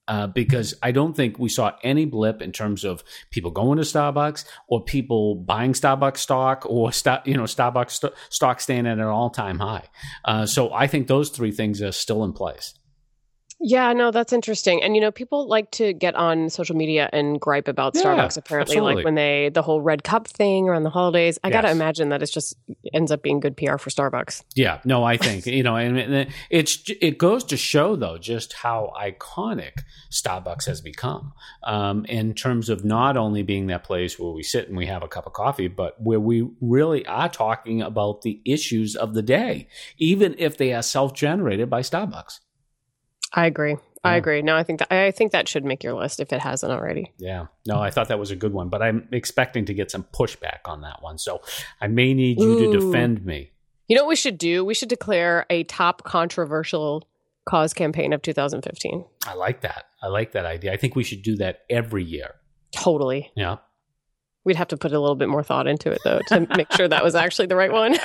uh, 0.07 0.27
because 0.27 0.73
I 0.83 0.91
don't 0.91 1.15
think 1.15 1.39
we 1.39 1.49
saw 1.49 1.71
any 1.83 2.05
blip 2.05 2.41
in 2.41 2.51
terms 2.51 2.83
of 2.83 3.03
people 3.31 3.51
going 3.51 3.77
to 3.77 3.83
Starbucks 3.83 4.45
or 4.67 4.83
people 4.83 5.35
buying 5.35 5.73
Starbucks 5.73 6.17
stock 6.17 6.65
or 6.65 6.91
st- 6.91 7.25
you 7.25 7.35
know 7.35 7.43
Starbucks 7.43 7.91
st- 7.91 8.13
stock 8.29 8.59
staying 8.59 8.87
at 8.87 8.97
an 8.97 9.03
all 9.03 9.29
time 9.29 9.59
high. 9.59 9.87
Uh, 10.25 10.45
so 10.45 10.73
I 10.73 10.87
think 10.87 11.07
those 11.07 11.29
three 11.29 11.51
things 11.51 11.81
are 11.81 11.91
still 11.91 12.23
in 12.23 12.33
place. 12.33 12.73
Yeah, 13.65 13.93
no, 13.93 14.11
that's 14.11 14.33
interesting. 14.33 14.83
And 14.83 14.93
you 14.93 15.01
know, 15.01 15.09
people 15.09 15.47
like 15.47 15.71
to 15.71 15.93
get 15.93 16.15
on 16.15 16.49
social 16.49 16.75
media 16.75 17.09
and 17.13 17.39
gripe 17.39 17.69
about 17.69 17.95
Yeah, 17.95 18.01
Starbucks. 18.01 18.35
Apparently, 18.35 18.75
absolutely. 18.75 18.95
like 18.95 19.05
when 19.05 19.15
they 19.15 19.51
the 19.53 19.61
whole 19.61 19.81
red 19.81 20.03
cup 20.03 20.27
thing 20.27 20.67
around 20.67 20.83
the 20.83 20.89
holidays. 20.89 21.39
I 21.45 21.49
gotta 21.49 21.71
imagine 21.71 22.09
that 22.09 22.21
it's 22.21 22.31
just 22.31 22.57
ends 22.93 23.09
up 23.09 23.23
being 23.23 23.39
good 23.39 23.55
PR 23.55 23.77
for 23.77 23.89
Starbucks. 23.89 24.43
Yeah, 24.53 24.79
no, 24.83 25.05
I 25.05 25.15
think 25.25 25.45
you 25.45 25.63
know, 25.63 25.77
and 25.77 25.97
and 25.97 26.29
it's 26.49 26.83
it 27.01 27.17
goes 27.17 27.45
to 27.45 27.57
show 27.57 27.95
though 27.95 28.17
just 28.17 28.51
how 28.51 28.91
iconic 28.99 29.83
Starbucks 30.11 30.65
has 30.65 30.81
become 30.81 31.31
um, 31.63 32.03
in 32.05 32.33
terms 32.33 32.67
of 32.67 32.83
not 32.83 33.15
only 33.15 33.43
being 33.43 33.67
that 33.67 33.85
place 33.85 34.19
where 34.19 34.31
we 34.31 34.43
sit 34.43 34.67
and 34.67 34.75
we 34.75 34.87
have 34.87 35.03
a 35.03 35.07
cup 35.07 35.25
of 35.25 35.31
coffee, 35.31 35.69
but 35.69 36.01
where 36.01 36.19
we 36.19 36.49
really 36.59 37.05
are 37.05 37.29
talking 37.29 37.81
about 37.81 38.23
the 38.23 38.41
issues 38.43 38.97
of 38.97 39.13
the 39.13 39.21
day, 39.21 39.69
even 39.97 40.35
if 40.37 40.57
they 40.57 40.73
are 40.73 40.83
self 40.83 41.13
generated 41.13 41.69
by 41.69 41.79
Starbucks. 41.79 42.39
I 43.33 43.45
agree. 43.45 43.77
I 44.05 44.17
agree. 44.17 44.41
No, 44.41 44.55
I 44.55 44.63
think 44.63 44.79
that 44.79 44.91
I 44.91 45.11
think 45.11 45.31
that 45.31 45.47
should 45.47 45.63
make 45.63 45.81
your 45.81 45.93
list 45.93 46.19
if 46.19 46.33
it 46.33 46.41
hasn't 46.41 46.71
already. 46.71 47.13
Yeah, 47.17 47.45
no, 47.65 47.79
I 47.79 47.89
thought 47.89 48.09
that 48.09 48.19
was 48.19 48.31
a 48.31 48.35
good 48.35 48.51
one, 48.51 48.67
but 48.67 48.81
I'm 48.81 49.07
expecting 49.13 49.63
to 49.65 49.73
get 49.73 49.89
some 49.89 50.05
pushback 50.13 50.59
on 50.65 50.81
that 50.81 51.01
one, 51.01 51.17
so 51.17 51.41
I 51.79 51.87
may 51.87 52.13
need 52.13 52.39
you 52.39 52.59
to 52.59 52.79
defend 52.79 53.25
me. 53.25 53.51
You 53.87 53.95
know 53.95 54.03
what 54.03 54.09
we 54.09 54.15
should 54.17 54.37
do? 54.37 54.65
We 54.65 54.73
should 54.73 54.89
declare 54.89 55.45
a 55.49 55.63
top 55.63 56.03
controversial 56.03 57.07
cause 57.45 57.73
campaign 57.73 58.13
of 58.13 58.21
2015. 58.21 59.05
I 59.25 59.33
like 59.35 59.61
that. 59.61 59.85
I 60.01 60.07
like 60.07 60.33
that 60.33 60.45
idea. 60.45 60.73
I 60.73 60.77
think 60.77 60.95
we 60.95 61.03
should 61.03 61.21
do 61.21 61.37
that 61.37 61.59
every 61.69 62.03
year. 62.03 62.35
Totally. 62.71 63.31
Yeah. 63.35 63.57
We'd 64.45 64.57
have 64.57 64.69
to 64.69 64.77
put 64.77 64.91
a 64.91 64.99
little 64.99 65.15
bit 65.15 65.29
more 65.29 65.43
thought 65.43 65.67
into 65.67 65.91
it 65.91 65.99
though 66.03 66.19
to 66.27 66.47
make 66.57 66.71
sure 66.73 66.87
that 66.87 67.03
was 67.03 67.15
actually 67.15 67.47
the 67.47 67.55
right 67.55 67.71
one. 67.71 67.95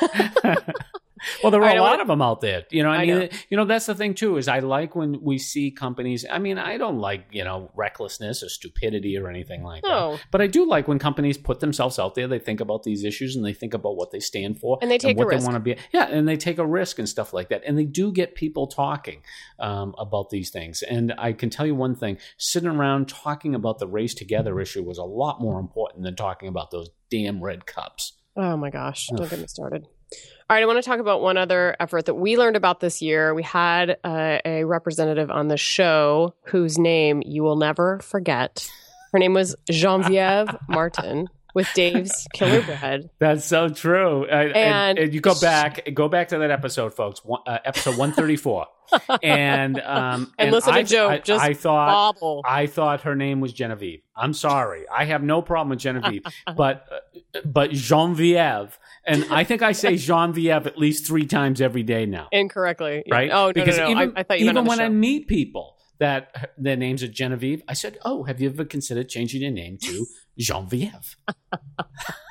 well, 1.42 1.50
there 1.50 1.62
are 1.62 1.76
a 1.76 1.80
lot 1.80 2.00
of 2.00 2.08
them 2.08 2.22
out 2.22 2.40
there. 2.40 2.64
You 2.70 2.82
know, 2.82 2.90
I, 2.90 2.96
I 2.96 3.06
mean, 3.06 3.18
know. 3.18 3.28
you 3.50 3.56
know, 3.56 3.64
that's 3.64 3.86
the 3.86 3.94
thing 3.94 4.14
too. 4.14 4.36
Is 4.36 4.48
I 4.48 4.60
like 4.60 4.94
when 4.94 5.22
we 5.22 5.38
see 5.38 5.70
companies. 5.70 6.24
I 6.30 6.38
mean, 6.38 6.58
I 6.58 6.76
don't 6.78 6.98
like 6.98 7.26
you 7.30 7.44
know 7.44 7.70
recklessness 7.74 8.42
or 8.42 8.48
stupidity 8.48 9.16
or 9.16 9.28
anything 9.28 9.62
like 9.62 9.82
that. 9.82 9.88
No. 9.88 10.18
But 10.30 10.40
I 10.40 10.46
do 10.46 10.66
like 10.66 10.88
when 10.88 10.98
companies 10.98 11.38
put 11.38 11.60
themselves 11.60 11.98
out 11.98 12.14
there. 12.14 12.28
They 12.28 12.38
think 12.38 12.60
about 12.60 12.82
these 12.82 13.04
issues 13.04 13.36
and 13.36 13.44
they 13.44 13.52
think 13.52 13.74
about 13.74 13.96
what 13.96 14.10
they 14.10 14.20
stand 14.20 14.60
for 14.60 14.78
And 14.82 14.90
they 14.90 14.98
take 14.98 15.16
a 15.16 15.18
what 15.18 15.28
risk. 15.28 15.40
they 15.40 15.52
want 15.52 15.56
to 15.56 15.74
be. 15.74 15.80
Yeah, 15.92 16.08
and 16.08 16.28
they 16.28 16.36
take 16.36 16.58
a 16.58 16.66
risk 16.66 16.98
and 16.98 17.08
stuff 17.08 17.32
like 17.32 17.48
that. 17.48 17.62
And 17.66 17.78
they 17.78 17.84
do 17.84 18.12
get 18.12 18.34
people 18.34 18.66
talking 18.66 19.22
um, 19.58 19.94
about 19.98 20.30
these 20.30 20.50
things. 20.50 20.82
And 20.82 21.14
I 21.18 21.32
can 21.32 21.50
tell 21.50 21.66
you 21.66 21.74
one 21.74 21.94
thing: 21.94 22.18
sitting 22.36 22.68
around 22.68 23.08
talking 23.08 23.54
about 23.54 23.78
the 23.78 23.86
race 23.86 24.14
together 24.14 24.60
issue 24.60 24.82
was 24.82 24.98
a 24.98 25.04
lot 25.04 25.40
more 25.40 25.58
important 25.58 26.04
than 26.04 26.16
talking 26.16 26.48
about 26.48 26.70
those 26.70 26.90
damn 27.10 27.42
red 27.42 27.66
cups. 27.66 28.14
Oh 28.36 28.56
my 28.56 28.70
gosh, 28.70 29.08
don't 29.08 29.28
get 29.28 29.40
me 29.40 29.46
started. 29.48 29.86
All 30.12 30.54
right, 30.54 30.62
I 30.62 30.66
want 30.66 30.82
to 30.82 30.88
talk 30.88 30.98
about 30.98 31.20
one 31.20 31.36
other 31.36 31.76
effort 31.78 32.06
that 32.06 32.14
we 32.14 32.38
learned 32.38 32.56
about 32.56 32.80
this 32.80 33.02
year. 33.02 33.34
We 33.34 33.42
had 33.42 33.98
uh, 34.02 34.38
a 34.44 34.64
representative 34.64 35.30
on 35.30 35.48
the 35.48 35.58
show 35.58 36.34
whose 36.44 36.78
name 36.78 37.22
you 37.26 37.42
will 37.42 37.56
never 37.56 37.98
forget. 38.00 38.66
Her 39.12 39.18
name 39.18 39.34
was 39.34 39.54
Genevieve 39.70 40.56
Martin 40.68 41.28
with 41.58 41.68
Dave's 41.74 42.28
Killer 42.32 42.62
Bread. 42.78 43.10
That's 43.18 43.44
so 43.44 43.68
true. 43.68 44.24
And, 44.26 44.52
And- 44.56 44.98
and 44.98 45.12
you 45.12 45.20
go 45.20 45.34
back, 45.40 45.86
go 45.92 46.08
back 46.08 46.28
to 46.28 46.38
that 46.38 46.50
episode, 46.52 46.94
folks. 46.94 47.24
One, 47.24 47.40
uh, 47.46 47.58
episode 47.64 47.96
one 47.98 48.12
thirty 48.12 48.36
four, 48.36 48.66
and 49.22 49.80
um, 49.80 50.32
And 50.38 50.52
listen 50.52 50.72
to 50.72 50.84
Joe, 50.84 51.08
I, 51.08 51.18
just 51.18 51.44
I 51.44 51.52
thought 51.54 52.14
Bobble. 52.14 52.42
I 52.46 52.66
thought 52.66 53.00
her 53.02 53.16
name 53.16 53.40
was 53.40 53.52
Genevieve. 53.52 54.02
I'm 54.16 54.32
sorry, 54.32 54.86
I 54.88 55.04
have 55.06 55.22
no 55.22 55.42
problem 55.42 55.70
with 55.70 55.80
Genevieve, 55.80 56.22
but 56.56 56.86
uh, 57.34 57.40
but 57.44 57.70
Genevieve, 57.72 58.78
and 59.04 59.26
I 59.30 59.42
think 59.44 59.62
I 59.62 59.72
say 59.72 59.96
Genevieve 59.96 60.66
at 60.66 60.78
least 60.78 61.06
three 61.06 61.26
times 61.26 61.60
every 61.60 61.82
day 61.82 62.06
now, 62.06 62.28
Incorrectly. 62.30 63.02
Right? 63.10 63.30
Oh, 63.32 63.46
no, 63.46 63.52
because 63.52 63.76
no, 63.78 63.84
no. 63.84 63.90
even 63.90 64.16
I, 64.16 64.20
I 64.20 64.22
thought 64.22 64.38
you 64.38 64.44
even 64.46 64.54
meant 64.54 64.58
on 64.58 64.64
the 64.64 64.68
when 64.68 64.78
show. 64.78 64.84
I 64.84 64.88
meet 64.88 65.26
people 65.28 65.74
that 65.98 66.52
their 66.56 66.76
names 66.76 67.02
are 67.02 67.08
Genevieve, 67.08 67.60
I 67.66 67.72
said, 67.74 67.98
"Oh, 68.04 68.22
have 68.22 68.40
you 68.40 68.48
ever 68.48 68.64
considered 68.64 69.08
changing 69.08 69.42
your 69.42 69.50
name 69.50 69.78
to 69.82 70.06
Genevieve?" 70.38 71.16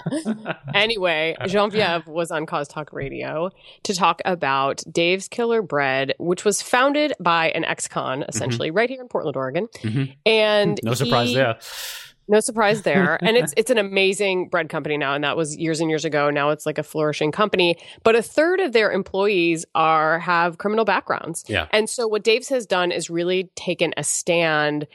Anyway, 0.74 1.36
Genevieve 1.48 2.08
was 2.08 2.32
on 2.32 2.46
Cause 2.46 2.68
Talk 2.68 2.94
Radio 2.94 3.50
to 3.84 3.94
talk 3.94 4.22
about 4.26 4.84
Dave's 4.90 5.28
Killer 5.28 5.62
Bread, 5.62 6.14
which 6.18 6.46
was 6.46 6.62
founded 6.62 7.14
by 7.20 7.50
an 7.50 7.66
ex-con, 7.66 8.24
essentially, 8.28 8.72
right 8.72 8.90
here 8.90 9.02
in 9.02 9.08
Portland, 9.10 9.36
Oregon. 9.36 9.68
Mhm. 9.82 10.16
And 10.26 10.80
no 10.84 10.94
surprise 10.94 11.30
he- 11.30 11.36
there. 11.36 11.58
No 12.30 12.40
surprise 12.42 12.82
there. 12.82 13.18
and 13.24 13.38
it's 13.38 13.54
it's 13.58 13.72
an 13.72 13.78
amazing 13.78 14.50
bread 14.50 14.70
company 14.70 14.98
now, 14.98 15.14
and 15.14 15.24
that 15.24 15.38
was 15.38 15.56
years 15.58 15.80
and 15.80 15.90
years 15.90 16.04
ago. 16.06 16.30
Now 16.30 16.50
it's 16.50 16.66
like 16.66 16.78
a 16.78 16.84
flourishing 16.84 17.32
company. 17.32 17.78
But 18.04 18.16
a 18.16 18.22
third 18.22 18.60
of 18.60 18.74
their 18.74 18.92
employees 18.92 19.66
are 19.76 20.20
have 20.20 20.58
criminal 20.58 20.84
backgrounds. 20.86 21.44
Yeah. 21.48 21.68
And 21.72 21.90
so 21.90 22.08
what 22.08 22.24
Dave's 22.24 22.50
has 22.50 22.66
done 22.66 22.92
is 22.92 23.10
really 23.10 23.50
taken 23.56 23.94
a 23.98 24.04
stand 24.04 24.88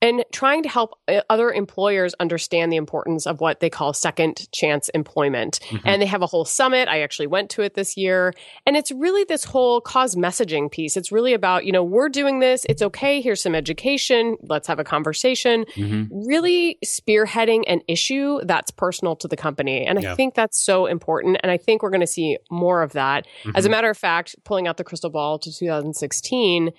and 0.00 0.24
trying 0.32 0.62
to 0.62 0.68
help 0.68 0.98
uh, 1.08 1.20
other 1.28 1.50
employers 1.52 2.14
understand 2.20 2.70
the 2.72 2.76
importance 2.76 3.26
of 3.26 3.40
what 3.40 3.60
they 3.60 3.68
call 3.70 3.92
second 3.92 4.48
chance 4.52 4.88
employment. 4.90 5.58
Mhm. 5.70 5.80
And 5.84 6.02
they 6.02 6.06
have 6.06 6.22
a 6.22 6.26
whole 6.26 6.44
summit. 6.44 6.88
I 6.88 7.00
actually 7.00 7.26
went 7.26 7.50
to 7.50 7.62
it 7.62 7.74
this 7.74 7.96
year. 7.96 8.32
And 8.66 8.76
it's 8.76 8.92
really 8.92 9.24
this 9.24 9.44
whole 9.44 9.80
cause 9.80 10.14
messaging 10.14 10.70
piece. 10.70 10.96
It's 10.96 11.10
really 11.10 11.34
about, 11.34 11.64
you 11.64 11.72
know, 11.72 11.82
we're 11.82 12.08
doing 12.08 12.38
this. 12.38 12.64
It's 12.68 12.82
okay. 12.82 13.20
Here's 13.20 13.42
some 13.42 13.54
education. 13.54 14.36
Let's 14.42 14.68
have 14.68 14.78
a 14.78 14.84
conversation. 14.84 15.64
Mhm. 15.74 16.08
Really 16.26 16.78
spearheading 16.84 17.64
an 17.66 17.80
issue 17.88 18.40
that's 18.44 18.70
personal 18.70 19.16
to 19.16 19.26
the 19.28 19.36
company. 19.36 19.84
And 19.84 19.98
I 19.98 20.14
think 20.14 20.34
that's 20.34 20.58
so 20.64 20.86
important. 20.86 21.38
And 21.42 21.50
I 21.50 21.56
think 21.56 21.82
we're 21.82 21.90
going 21.90 22.00
to 22.00 22.06
see 22.06 22.38
more 22.50 22.82
of 22.82 22.92
that. 22.92 23.26
As 23.54 23.64
a 23.64 23.68
Mhm. 23.68 23.72
matter 23.72 23.90
of 23.90 23.98
fact, 23.98 24.36
pulling 24.44 24.68
out 24.68 24.76
the 24.76 24.84
crystal 24.84 25.10
ball 25.10 25.38
to 25.40 25.50
2016, 25.52 26.70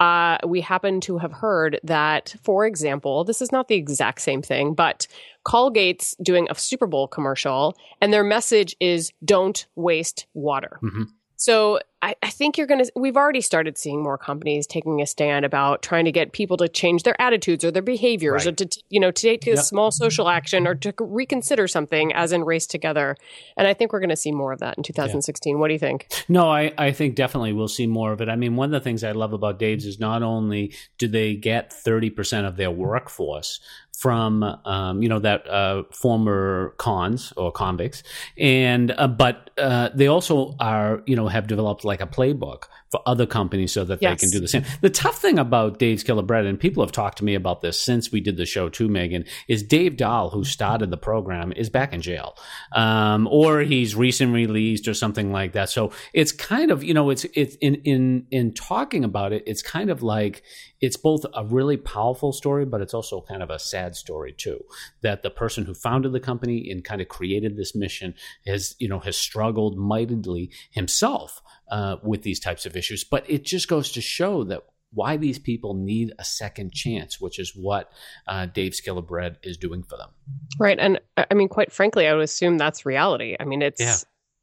uh, 0.00 0.38
we 0.46 0.60
happen 0.60 1.00
to 1.02 1.18
have 1.18 1.32
heard 1.32 1.80
that, 1.82 2.34
for 2.42 2.66
example, 2.66 3.24
this 3.24 3.42
is 3.42 3.50
not 3.52 3.68
the 3.68 3.74
exact 3.74 4.20
same 4.20 4.42
thing, 4.42 4.74
but 4.74 5.06
Colgate's 5.44 6.14
doing 6.22 6.46
a 6.50 6.54
Super 6.54 6.86
Bowl 6.86 7.08
commercial, 7.08 7.74
and 8.00 8.12
their 8.12 8.24
message 8.24 8.76
is 8.80 9.12
"Don't 9.24 9.66
waste 9.76 10.26
water." 10.34 10.78
Mhm. 10.82 11.06
So 11.40 11.78
I, 12.02 12.14
I 12.22 12.30
think 12.30 12.58
you're 12.58 12.66
going 12.66 12.84
to. 12.84 12.92
We've 12.96 13.16
already 13.16 13.40
started 13.40 13.78
seeing 13.78 14.02
more 14.02 14.18
companies 14.18 14.66
taking 14.66 15.00
a 15.00 15.06
stand 15.06 15.44
about 15.44 15.82
trying 15.82 16.04
to 16.04 16.12
get 16.12 16.32
people 16.32 16.56
to 16.56 16.68
change 16.68 17.04
their 17.04 17.20
attitudes 17.20 17.64
or 17.64 17.70
their 17.70 17.82
behaviors, 17.82 18.44
Right. 18.44 18.60
or 18.60 18.64
to 18.66 18.82
you 18.90 18.98
know 19.00 19.10
to 19.12 19.22
take 19.22 19.46
a 19.46 19.50
Yep. 19.50 19.58
small 19.60 19.90
social 19.92 20.28
action 20.28 20.66
or 20.66 20.74
to 20.76 20.92
reconsider 20.98 21.66
something, 21.68 22.12
as 22.12 22.32
in 22.32 22.42
race 22.44 22.66
together. 22.66 23.16
And 23.56 23.66
I 23.68 23.74
think 23.74 23.92
we're 23.92 24.00
going 24.00 24.10
to 24.10 24.16
see 24.16 24.32
more 24.32 24.52
of 24.52 24.58
that 24.60 24.76
in 24.78 24.82
2016. 24.82 25.58
What 25.60 25.68
do 25.68 25.74
you 25.74 25.78
think? 25.78 26.08
No, 26.28 26.48
I, 26.50 26.72
I 26.76 26.90
think 26.92 27.14
definitely 27.14 27.52
we'll 27.52 27.68
see 27.68 27.86
more 27.86 28.12
of 28.12 28.20
it. 28.20 28.28
I 28.28 28.34
mean, 28.36 28.56
one 28.56 28.66
of 28.66 28.72
the 28.80 28.84
things 28.84 29.02
I 29.04 29.12
love 29.12 29.32
about 29.32 29.58
Dave's 29.60 29.86
is 29.86 29.98
not 30.00 30.22
only 30.24 30.74
do 30.98 31.06
they 31.08 31.34
get 31.36 31.70
30% 31.70 32.46
of 32.46 32.56
their 32.56 32.70
workforce 32.70 33.60
from 33.98 34.44
um, 34.64 35.02
you 35.02 35.08
know 35.08 35.18
that 35.18 35.48
uh, 35.48 35.82
former 35.92 36.74
cons 36.78 37.32
or 37.36 37.50
convicts, 37.50 38.04
and 38.38 38.94
uh, 38.96 39.08
but 39.08 39.50
uh, 39.58 39.88
they 39.92 40.06
also 40.06 40.54
are 40.60 41.02
you 41.06 41.16
know 41.16 41.26
have 41.26 41.48
developed 41.48 41.84
like 41.84 42.00
a 42.00 42.06
playbook 42.06 42.64
for 42.90 43.00
other 43.06 43.26
companies 43.26 43.72
so 43.72 43.84
that 43.84 44.00
yes. 44.00 44.20
they 44.20 44.26
can 44.26 44.30
do 44.30 44.40
the 44.40 44.48
same. 44.48 44.64
The 44.80 44.90
tough 44.90 45.20
thing 45.20 45.38
about 45.38 45.78
Dave's 45.78 46.02
Killer 46.02 46.22
Bread, 46.22 46.46
and 46.46 46.58
people 46.58 46.82
have 46.82 46.92
talked 46.92 47.18
to 47.18 47.24
me 47.24 47.34
about 47.34 47.60
this 47.60 47.78
since 47.78 48.10
we 48.10 48.20
did 48.20 48.36
the 48.36 48.46
show 48.46 48.68
too, 48.68 48.88
Megan, 48.88 49.24
is 49.46 49.62
Dave 49.62 49.96
Dahl, 49.96 50.30
who 50.30 50.44
started 50.44 50.90
the 50.90 50.96
program, 50.96 51.52
is 51.52 51.68
back 51.68 51.92
in 51.92 52.00
jail, 52.00 52.36
um, 52.72 53.28
or 53.28 53.60
he's 53.60 53.94
recently 53.94 54.46
released 54.46 54.88
or 54.88 54.94
something 54.94 55.32
like 55.32 55.52
that. 55.52 55.68
So 55.68 55.92
it's 56.14 56.32
kind 56.32 56.70
of 56.70 56.82
you 56.82 56.94
know 56.94 57.10
it's 57.10 57.24
it's 57.34 57.56
in 57.56 57.76
in 57.84 58.26
in 58.30 58.54
talking 58.54 59.04
about 59.04 59.32
it, 59.32 59.42
it's 59.46 59.62
kind 59.62 59.90
of 59.90 60.02
like 60.02 60.42
it's 60.80 60.96
both 60.96 61.26
a 61.34 61.44
really 61.44 61.76
powerful 61.76 62.32
story, 62.32 62.64
but 62.64 62.80
it's 62.80 62.94
also 62.94 63.20
kind 63.20 63.42
of 63.42 63.50
a 63.50 63.58
sad 63.58 63.96
story 63.96 64.32
too. 64.32 64.64
That 65.02 65.22
the 65.22 65.30
person 65.30 65.64
who 65.64 65.74
founded 65.74 66.12
the 66.12 66.20
company 66.20 66.70
and 66.70 66.84
kind 66.84 67.00
of 67.00 67.08
created 67.08 67.56
this 67.56 67.74
mission 67.74 68.14
has 68.46 68.76
you 68.78 68.88
know 68.88 69.00
has 69.00 69.16
struggled 69.16 69.76
mightily 69.76 70.50
himself 70.70 71.42
uh, 71.70 71.96
with 72.02 72.22
these 72.22 72.40
types 72.40 72.66
of 72.66 72.76
issues. 72.76 73.04
But 73.04 73.28
it 73.28 73.44
just 73.44 73.68
goes 73.68 73.92
to 73.92 74.00
show 74.00 74.44
that 74.44 74.62
why 74.92 75.16
these 75.16 75.38
people 75.38 75.74
need 75.74 76.12
a 76.18 76.24
second 76.24 76.72
chance, 76.72 77.20
which 77.20 77.38
is 77.38 77.52
what 77.54 77.92
uh, 78.26 78.46
Dave's 78.46 78.80
Killer 78.80 79.02
Bread 79.02 79.36
is 79.42 79.56
doing 79.56 79.82
for 79.82 79.96
them. 79.96 80.10
Right. 80.58 80.78
And 80.78 81.00
I 81.16 81.34
mean, 81.34 81.48
quite 81.48 81.72
frankly, 81.72 82.06
I 82.06 82.14
would 82.14 82.22
assume 82.22 82.58
that's 82.58 82.86
reality. 82.86 83.36
I 83.38 83.44
mean, 83.44 83.62
it's. 83.62 83.80
Yeah. 83.80 83.96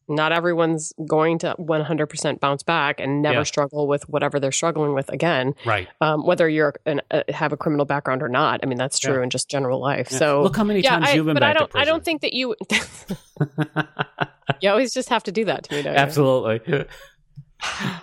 Not 0.07 0.31
everyone's 0.31 0.93
going 1.07 1.39
to 1.39 1.55
100% 1.57 2.39
bounce 2.39 2.61
back 2.61 2.99
and 2.99 3.23
never 3.23 3.39
yeah. 3.39 3.43
struggle 3.43 3.87
with 3.87 4.07
whatever 4.07 4.39
they're 4.39 4.51
struggling 4.51 4.93
with 4.93 5.09
again. 5.09 5.55
Right. 5.65 5.87
Um, 5.99 6.23
whether 6.23 6.47
you're 6.47 6.75
an, 6.85 7.01
uh, 7.09 7.23
have 7.29 7.53
a 7.53 7.57
criminal 7.57 7.85
background 7.85 8.21
or 8.21 8.29
not. 8.29 8.59
I 8.61 8.67
mean, 8.67 8.77
that's 8.77 8.99
true 8.99 9.15
yeah. 9.15 9.23
in 9.23 9.31
just 9.31 9.49
general 9.49 9.81
life. 9.81 10.09
So 10.09 10.43
look 10.43 10.55
how 10.55 10.63
many 10.63 10.83
times 10.83 11.07
I, 11.09 11.13
you've 11.13 11.25
been 11.25 11.33
but 11.33 11.39
back 11.39 11.55
I 11.55 11.59
don't, 11.59 11.67
to 11.67 11.71
prison. 11.71 11.81
I 11.81 11.91
don't 11.91 12.05
think 12.05 12.21
that 12.21 12.33
you. 12.33 12.55
you 14.61 14.69
always 14.69 14.93
just 14.93 15.09
have 15.09 15.23
to 15.23 15.31
do 15.31 15.45
that 15.45 15.63
to 15.63 15.75
me, 15.75 15.81
don't 15.81 15.95
Absolutely. 15.95 16.85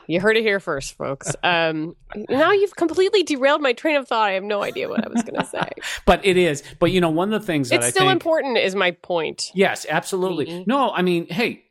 You? 0.07 0.21
heard 0.21 0.37
it 0.37 0.43
here 0.43 0.61
first, 0.61 0.95
folks. 0.97 1.35
Um, 1.43 1.97
now 2.29 2.53
you've 2.53 2.77
completely 2.77 3.23
derailed 3.23 3.61
my 3.63 3.73
train 3.73 3.97
of 3.97 4.07
thought. 4.07 4.29
I 4.29 4.33
have 4.33 4.45
no 4.45 4.63
idea 4.63 4.89
what 4.89 5.05
I 5.05 5.09
was 5.09 5.23
going 5.23 5.41
to 5.41 5.47
say. 5.47 5.69
but 6.07 6.25
it 6.25 6.37
is. 6.37 6.63
But 6.79 6.93
you 6.93 7.01
know, 7.01 7.11
one 7.11 7.33
of 7.33 7.41
the 7.41 7.47
things 7.47 7.71
that 7.71 7.77
it's 7.77 7.87
I 7.87 7.91
still 7.91 8.03
think, 8.03 8.13
important 8.13 8.59
is 8.59 8.75
my 8.75 8.93
point. 8.93 9.51
Yes, 9.55 9.87
absolutely. 9.89 10.47
Mm-hmm. 10.47 10.71
No, 10.71 10.91
I 10.91 11.03
mean, 11.03 11.27
hey, 11.29 11.65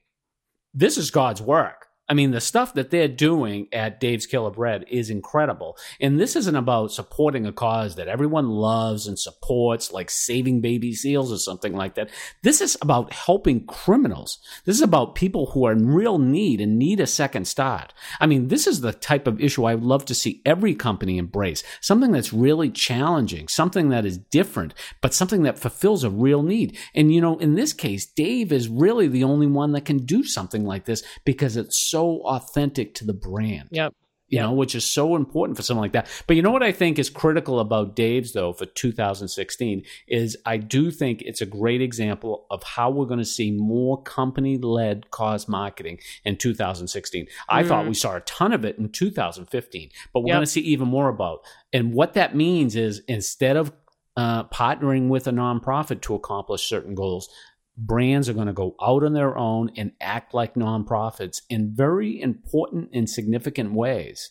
this 0.74 0.98
is 0.98 1.12
God's 1.12 1.42
work. 1.42 1.81
I 2.12 2.14
mean, 2.14 2.32
the 2.32 2.42
stuff 2.42 2.74
that 2.74 2.90
they're 2.90 3.08
doing 3.08 3.70
at 3.72 4.02
Dave's 4.02 4.26
Killer 4.26 4.52
Bread 4.52 4.84
is 4.90 5.10
incredible. 5.10 5.78
And 6.02 6.20
this 6.20 6.36
isn't 6.36 6.58
about 6.58 6.92
supporting 6.92 7.46
a 7.46 7.54
cause 7.54 7.96
that 7.96 8.10
everyone 8.10 8.50
loves 8.50 9.08
and 9.08 9.18
supports, 9.18 9.94
like 9.94 10.10
saving 10.10 10.60
baby 10.60 10.94
seals 10.94 11.32
or 11.32 11.38
something 11.38 11.74
like 11.74 11.96
that. 11.96 12.10
This 12.42 12.60
is 12.60 12.78
about 12.82 13.14
helping 13.14 13.66
criminals. 13.66 14.40
This 14.66 14.76
is 14.76 14.82
about 14.82 15.16
people 15.16 15.52
who 15.52 15.66
are 15.66 15.72
in 15.72 15.88
real 15.88 16.18
need 16.18 16.60
and 16.60 16.78
need 16.78 17.00
a 17.00 17.08
second 17.08 17.46
start. 17.46 17.94
I 18.20 18.26
mean, 18.26 18.50
this 18.50 18.68
is 18.68 18.82
the 18.82 18.92
type 18.92 19.26
of 19.26 19.40
issue 19.40 19.64
I 19.64 19.76
would 19.76 19.86
love 19.86 20.04
to 20.08 20.14
see 20.14 20.42
every 20.46 20.76
company 20.76 21.18
embrace. 21.18 21.64
Something 21.80 22.12
that's 22.12 22.34
really 22.34 22.72
challenging, 22.72 23.48
something 23.48 23.88
that 23.88 24.06
is 24.06 24.18
different, 24.18 24.74
but 25.00 25.14
something 25.14 25.44
that 25.44 25.60
fulfills 25.60 26.04
a 26.04 26.10
real 26.10 26.44
need. 26.44 26.78
And, 26.94 27.16
you 27.16 27.22
know, 27.22 27.38
in 27.38 27.56
this 27.56 27.72
case, 27.72 28.06
Dave 28.06 28.52
is 28.52 28.68
really 28.68 29.08
the 29.08 29.24
only 29.24 29.48
one 29.48 29.72
that 29.72 29.86
can 29.86 30.00
do 30.00 30.26
something 30.26 30.66
like 30.66 30.84
this 30.84 31.04
because 31.24 31.56
it's 31.56 31.80
so 31.80 32.01
so 32.02 32.22
authentic 32.24 32.96
to 32.96 33.06
the 33.06 33.14
brand. 33.14 33.70
Yep. 33.72 33.94
You 34.28 34.40
know, 34.40 34.54
which 34.54 34.76
is 34.76 34.86
so 34.86 35.18
important 35.18 35.58
for 35.58 35.64
something 35.64 35.82
like 35.82 35.92
that. 35.92 36.08
But 36.26 36.38
you 36.38 36.42
know 36.42 36.52
what 36.52 36.64
I 36.64 36.72
think 36.72 36.98
is 36.98 37.10
critical 37.10 37.60
about 37.60 37.98
Dave's 37.98 38.32
though 38.32 38.54
for 38.54 38.66
2016 38.66 39.84
is 40.08 40.38
I 40.46 40.56
do 40.56 40.90
think 40.90 41.22
it's 41.22 41.42
a 41.42 41.46
great 41.46 41.82
example 41.82 42.46
of 42.50 42.64
how 42.64 42.90
we're 42.92 43.08
going 43.08 43.20
to 43.20 43.26
see 43.26 43.52
more 43.52 44.02
company 44.02 44.58
led 44.58 45.12
cause 45.12 45.50
marketing 45.50 46.00
in 46.24 46.38
2016. 46.38 47.28
I 47.50 47.64
mm. 47.64 47.68
thought 47.68 47.88
we 47.88 47.94
saw 47.94 48.16
a 48.16 48.22
ton 48.22 48.54
of 48.54 48.64
it 48.64 48.78
in 48.78 48.88
2015, 48.88 49.90
but 50.14 50.22
we're 50.22 50.28
yep. 50.28 50.36
going 50.36 50.46
to 50.46 50.52
see 50.52 50.62
even 50.62 50.88
more 50.88 51.10
about. 51.10 51.42
And 51.74 51.94
what 51.94 52.14
that 52.14 52.34
means 52.34 52.78
is 52.78 53.02
instead 53.10 53.58
of 53.58 53.74
uh, 54.16 54.46
partnering 54.46 55.10
with 55.10 55.28
a 55.28 55.32
nonprofit 55.32 56.00
to 56.04 56.16
accomplish 56.16 56.64
certain 56.64 56.96
goals, 56.96 57.30
brands 57.78 58.30
are 58.30 58.34
going 58.34 58.48
to 58.48 58.54
go 58.54 58.76
out 58.82 59.04
on 59.04 59.14
their 59.14 59.38
own 59.38 59.72
and 59.78 59.92
act 60.02 60.34
like 60.34 60.56
nonprofits 60.56 61.42
in 61.50 61.74
very 61.74 62.22
important 62.22 62.90
and 62.94 63.10
significant 63.10 63.74
ways. 63.74 64.30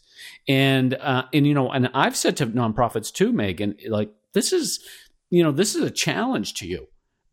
And 0.48 0.94
uh, 0.94 1.24
and 1.32 1.46
you 1.46 1.54
know, 1.54 1.70
and 1.70 1.90
I've 1.94 2.16
said 2.16 2.36
to 2.38 2.46
nonprofits 2.46 3.12
too, 3.12 3.32
Megan, 3.32 3.76
like 3.88 4.12
this 4.34 4.52
is 4.52 4.84
you 5.30 5.42
know 5.42 5.52
this 5.52 5.74
is 5.74 5.82
a 5.82 5.90
challenge 5.90 6.54
to 6.54 6.66
you. 6.66 6.86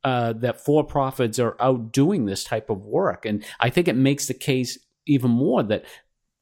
Uh, 0.04 0.32
that 0.32 0.64
for 0.64 0.86
profits 0.86 1.38
are 1.38 1.58
out 1.60 1.92
doing 1.92 2.26
this 2.26 2.46
type 2.46 2.70
of 2.70 2.86
work. 2.86 3.26
And 3.26 3.44
I 3.60 3.70
think 3.70 3.90
it 3.90 3.96
makes 3.96 4.28
the 4.28 4.34
case 4.34 4.80
even 5.06 5.32
more 5.32 5.64
that 5.64 5.84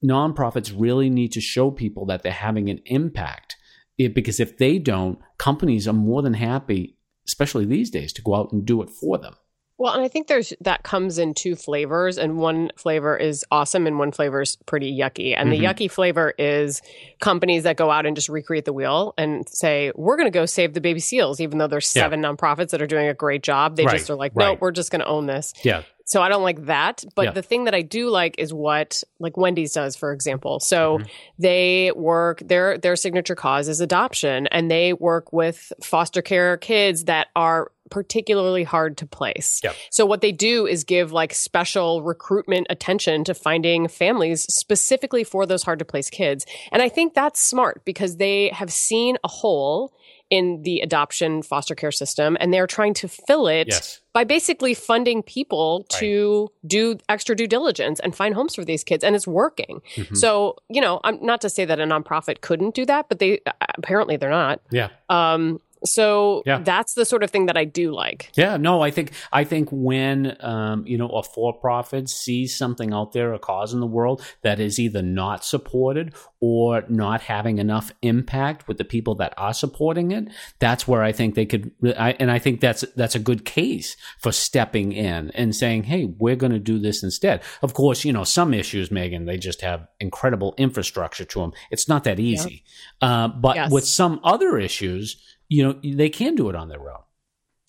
nonprofits 0.03 0.73
really 0.75 1.09
need 1.09 1.31
to 1.31 1.41
show 1.41 1.71
people 1.71 2.05
that 2.07 2.21
they're 2.21 2.31
having 2.31 2.69
an 2.69 2.81
impact. 2.85 3.55
It, 3.97 4.13
because 4.13 4.39
if 4.39 4.57
they 4.57 4.77
don't, 4.77 5.17
companies 5.39 5.87
are 5.87 5.93
more 5.93 6.21
than 6.21 6.35
happy, 6.35 6.97
especially 7.27 7.65
these 7.65 7.89
days, 7.89 8.13
to 8.13 8.21
go 8.21 8.35
out 8.35 8.51
and 8.51 8.65
do 8.65 8.83
it 8.83 8.89
for 8.89 9.17
them. 9.17 9.35
Well, 9.77 9.93
and 9.93 10.03
I 10.03 10.07
think 10.07 10.27
there's 10.27 10.53
that 10.61 10.83
comes 10.83 11.17
in 11.17 11.33
two 11.33 11.55
flavors, 11.55 12.17
and 12.17 12.37
one 12.37 12.71
flavor 12.77 13.17
is 13.17 13.43
awesome, 13.51 13.87
and 13.87 13.99
one 13.99 14.13
flavor 14.13 14.41
is 14.41 14.55
pretty 14.65 14.97
yucky. 14.97 15.35
And 15.35 15.49
mm-hmm. 15.49 15.61
the 15.61 15.67
yucky 15.67 15.91
flavor 15.91 16.33
is 16.37 16.81
companies 17.19 17.63
that 17.63 17.75
go 17.75 17.91
out 17.91 18.05
and 18.05 18.15
just 18.15 18.29
recreate 18.29 18.63
the 18.63 18.71
wheel 18.71 19.13
and 19.17 19.47
say, 19.49 19.91
"We're 19.95 20.15
going 20.15 20.27
to 20.27 20.37
go 20.37 20.45
save 20.45 20.73
the 20.73 20.81
baby 20.81 21.01
seals," 21.01 21.41
even 21.41 21.57
though 21.57 21.67
there's 21.67 21.89
seven 21.89 22.23
yeah. 22.23 22.29
nonprofits 22.29 22.69
that 22.69 22.81
are 22.81 22.87
doing 22.87 23.09
a 23.09 23.13
great 23.13 23.43
job. 23.43 23.75
They 23.75 23.85
right. 23.85 23.97
just 23.97 24.09
are 24.09 24.15
like, 24.15 24.33
"No, 24.35 24.49
right. 24.49 24.61
we're 24.61 24.71
just 24.71 24.91
going 24.91 25.01
to 25.01 25.07
own 25.07 25.25
this." 25.25 25.53
Yeah. 25.63 25.83
So 26.05 26.21
I 26.21 26.29
don't 26.29 26.43
like 26.43 26.67
that. 26.67 27.03
But 27.15 27.25
yeah. 27.25 27.31
the 27.31 27.41
thing 27.41 27.65
that 27.65 27.73
I 27.73 27.81
do 27.81 28.09
like 28.09 28.35
is 28.37 28.53
what 28.53 29.03
like 29.19 29.35
Wendy's 29.35 29.73
does, 29.73 29.95
for 29.95 30.13
example. 30.13 30.59
So 30.59 30.99
mm-hmm. 30.99 31.07
they 31.39 31.91
work 31.95 32.41
their 32.45 32.77
their 32.77 32.95
signature 32.95 33.35
cause 33.35 33.67
is 33.67 33.81
adoption 33.81 34.47
and 34.47 34.69
they 34.71 34.93
work 34.93 35.33
with 35.33 35.73
foster 35.83 36.21
care 36.21 36.57
kids 36.57 37.05
that 37.05 37.27
are 37.35 37.71
particularly 37.89 38.63
hard 38.63 38.97
to 38.97 39.05
place. 39.05 39.59
Yep. 39.63 39.75
So 39.91 40.05
what 40.05 40.21
they 40.21 40.31
do 40.31 40.65
is 40.65 40.83
give 40.83 41.11
like 41.11 41.33
special 41.33 42.01
recruitment 42.01 42.67
attention 42.69 43.23
to 43.25 43.33
finding 43.33 43.87
families 43.87 44.43
specifically 44.49 45.23
for 45.23 45.45
those 45.45 45.63
hard 45.63 45.79
to 45.79 45.85
place 45.85 46.09
kids. 46.09 46.45
And 46.71 46.81
I 46.81 46.89
think 46.89 47.13
that's 47.13 47.41
smart 47.41 47.83
because 47.85 48.17
they 48.17 48.49
have 48.49 48.71
seen 48.71 49.17
a 49.23 49.27
hole 49.27 49.93
in 50.31 50.63
the 50.63 50.79
adoption 50.79 51.43
foster 51.43 51.75
care 51.75 51.91
system 51.91 52.35
and 52.39 52.51
they're 52.51 52.65
trying 52.65 52.95
to 52.95 53.07
fill 53.07 53.47
it 53.47 53.67
yes. 53.67 54.01
by 54.11 54.23
basically 54.23 54.73
funding 54.73 55.21
people 55.21 55.85
right. 55.93 55.99
to 55.99 56.49
do 56.65 56.97
extra 57.07 57.35
due 57.35 57.45
diligence 57.45 57.99
and 57.99 58.15
find 58.15 58.33
homes 58.33 58.55
for 58.55 58.65
these 58.65 58.83
kids 58.83 59.03
and 59.03 59.15
it's 59.15 59.27
working. 59.27 59.81
Mm-hmm. 59.95 60.15
So, 60.15 60.55
you 60.67 60.81
know, 60.81 60.99
I'm 61.03 61.23
not 61.23 61.41
to 61.41 61.49
say 61.49 61.63
that 61.65 61.79
a 61.79 61.83
nonprofit 61.83 62.41
couldn't 62.41 62.73
do 62.73 62.85
that, 62.87 63.07
but 63.07 63.19
they 63.19 63.41
apparently 63.77 64.17
they're 64.17 64.31
not. 64.31 64.61
Yeah. 64.71 64.89
Um 65.09 65.61
so 65.85 66.43
yeah. 66.45 66.59
that's 66.59 66.93
the 66.93 67.05
sort 67.05 67.23
of 67.23 67.31
thing 67.31 67.45
that 67.47 67.57
I 67.57 67.65
do 67.65 67.91
like. 67.91 68.31
Yeah, 68.35 68.57
no, 68.57 68.81
I 68.81 68.91
think 68.91 69.11
I 69.31 69.43
think 69.43 69.69
when 69.71 70.35
um, 70.39 70.85
you 70.85 70.97
know 70.97 71.09
a 71.09 71.23
for 71.23 71.53
profit 71.53 72.09
sees 72.09 72.55
something 72.55 72.93
out 72.93 73.13
there, 73.13 73.33
a 73.33 73.39
cause 73.39 73.73
in 73.73 73.79
the 73.79 73.87
world 73.87 74.21
that 74.41 74.59
is 74.59 74.79
either 74.79 75.01
not 75.01 75.43
supported 75.45 76.13
or 76.39 76.83
not 76.89 77.21
having 77.21 77.57
enough 77.57 77.91
impact 78.01 78.67
with 78.67 78.77
the 78.77 78.85
people 78.85 79.15
that 79.15 79.33
are 79.37 79.53
supporting 79.53 80.11
it, 80.11 80.27
that's 80.59 80.87
where 80.87 81.01
I 81.01 81.11
think 81.11 81.35
they 81.35 81.45
could. 81.45 81.71
I, 81.97 82.11
and 82.19 82.29
I 82.29 82.39
think 82.39 82.61
that's 82.61 82.81
that's 82.95 83.15
a 83.15 83.19
good 83.19 83.45
case 83.45 83.95
for 84.19 84.31
stepping 84.31 84.91
in 84.91 85.31
and 85.31 85.55
saying, 85.55 85.83
"Hey, 85.83 86.05
we're 86.05 86.35
going 86.35 86.53
to 86.53 86.59
do 86.59 86.79
this 86.79 87.03
instead." 87.03 87.41
Of 87.61 87.73
course, 87.73 88.05
you 88.05 88.13
know 88.13 88.23
some 88.23 88.53
issues, 88.53 88.91
Megan, 88.91 89.25
they 89.25 89.37
just 89.37 89.61
have 89.61 89.87
incredible 89.99 90.53
infrastructure 90.57 91.25
to 91.25 91.39
them. 91.39 91.53
It's 91.71 91.87
not 91.87 92.03
that 92.03 92.19
easy, 92.19 92.63
uh, 93.01 93.27
but 93.27 93.55
yes. 93.55 93.71
with 93.71 93.85
some 93.85 94.19
other 94.23 94.57
issues 94.57 95.21
you 95.49 95.63
know, 95.63 95.79
they 95.83 96.09
can 96.09 96.35
do 96.35 96.49
it 96.49 96.55
on 96.55 96.69
their 96.69 96.81
own. 96.91 97.05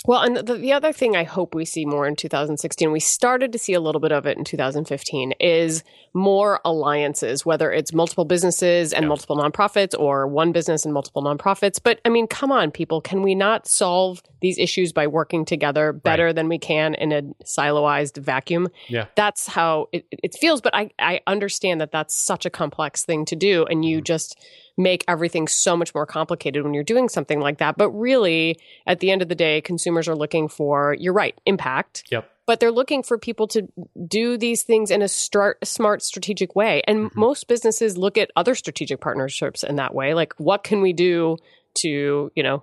Well, 0.04 0.20
and 0.20 0.36
the, 0.36 0.54
the 0.54 0.72
other 0.72 0.92
thing 0.92 1.16
I 1.16 1.24
hope 1.24 1.54
we 1.54 1.64
see 1.64 1.84
more 1.84 2.06
in 2.06 2.16
2016, 2.16 2.92
we 2.92 3.00
started 3.00 3.52
to 3.52 3.58
see 3.58 3.72
a 3.72 3.80
little 3.80 4.00
bit 4.00 4.12
of 4.12 4.26
it 4.26 4.38
in 4.38 4.44
2015, 4.44 5.32
is 5.40 5.82
more 6.14 6.60
alliances, 6.64 7.44
whether 7.44 7.72
it's 7.72 7.92
multiple 7.92 8.24
businesses 8.24 8.92
and 8.92 9.04
yeah. 9.04 9.08
multiple 9.08 9.36
nonprofits 9.36 9.98
or 9.98 10.28
one 10.28 10.52
business 10.52 10.84
and 10.84 10.94
multiple 10.94 11.22
nonprofits. 11.24 11.80
But 11.82 12.00
I 12.04 12.10
mean, 12.10 12.26
come 12.26 12.52
on, 12.52 12.70
people, 12.70 13.00
can 13.00 13.22
we 13.22 13.34
not 13.34 13.66
solve 13.66 14.22
these 14.40 14.58
issues 14.58 14.92
by 14.92 15.06
working 15.08 15.44
together 15.44 15.92
better 15.92 16.26
right. 16.26 16.34
than 16.34 16.48
we 16.48 16.58
can 16.58 16.94
in 16.94 17.12
a 17.12 17.22
siloized 17.44 18.18
vacuum? 18.18 18.68
Yeah. 18.88 19.06
That's 19.16 19.46
how 19.46 19.88
it, 19.92 20.06
it 20.10 20.36
feels. 20.38 20.60
But 20.60 20.74
I, 20.74 20.90
I 20.98 21.20
understand 21.26 21.80
that 21.80 21.90
that's 21.90 22.14
such 22.14 22.46
a 22.46 22.50
complex 22.50 23.04
thing 23.04 23.24
to 23.24 23.36
do. 23.36 23.64
And 23.64 23.84
you 23.84 23.98
mm-hmm. 23.98 24.04
just, 24.04 24.38
make 24.76 25.04
everything 25.08 25.48
so 25.48 25.76
much 25.76 25.94
more 25.94 26.06
complicated 26.06 26.62
when 26.62 26.74
you're 26.74 26.84
doing 26.84 27.08
something 27.08 27.40
like 27.40 27.58
that. 27.58 27.76
But 27.76 27.90
really, 27.90 28.58
at 28.86 29.00
the 29.00 29.10
end 29.10 29.22
of 29.22 29.28
the 29.28 29.34
day, 29.34 29.60
consumers 29.60 30.08
are 30.08 30.14
looking 30.14 30.48
for, 30.48 30.94
you're 30.98 31.12
right, 31.12 31.38
impact. 31.46 32.04
Yep. 32.10 32.30
But 32.46 32.60
they're 32.60 32.72
looking 32.72 33.02
for 33.02 33.18
people 33.18 33.48
to 33.48 33.66
do 34.06 34.36
these 34.36 34.62
things 34.62 34.90
in 34.90 35.02
a 35.02 35.08
start, 35.08 35.66
smart, 35.66 36.02
strategic 36.02 36.54
way. 36.54 36.82
And 36.86 37.10
mm-hmm. 37.10 37.20
most 37.20 37.48
businesses 37.48 37.98
look 37.98 38.16
at 38.16 38.30
other 38.36 38.54
strategic 38.54 39.00
partnerships 39.00 39.64
in 39.64 39.76
that 39.76 39.94
way. 39.94 40.14
Like, 40.14 40.34
what 40.36 40.62
can 40.62 40.80
we 40.80 40.92
do 40.92 41.38
to, 41.78 42.30
you 42.34 42.42
know, 42.42 42.62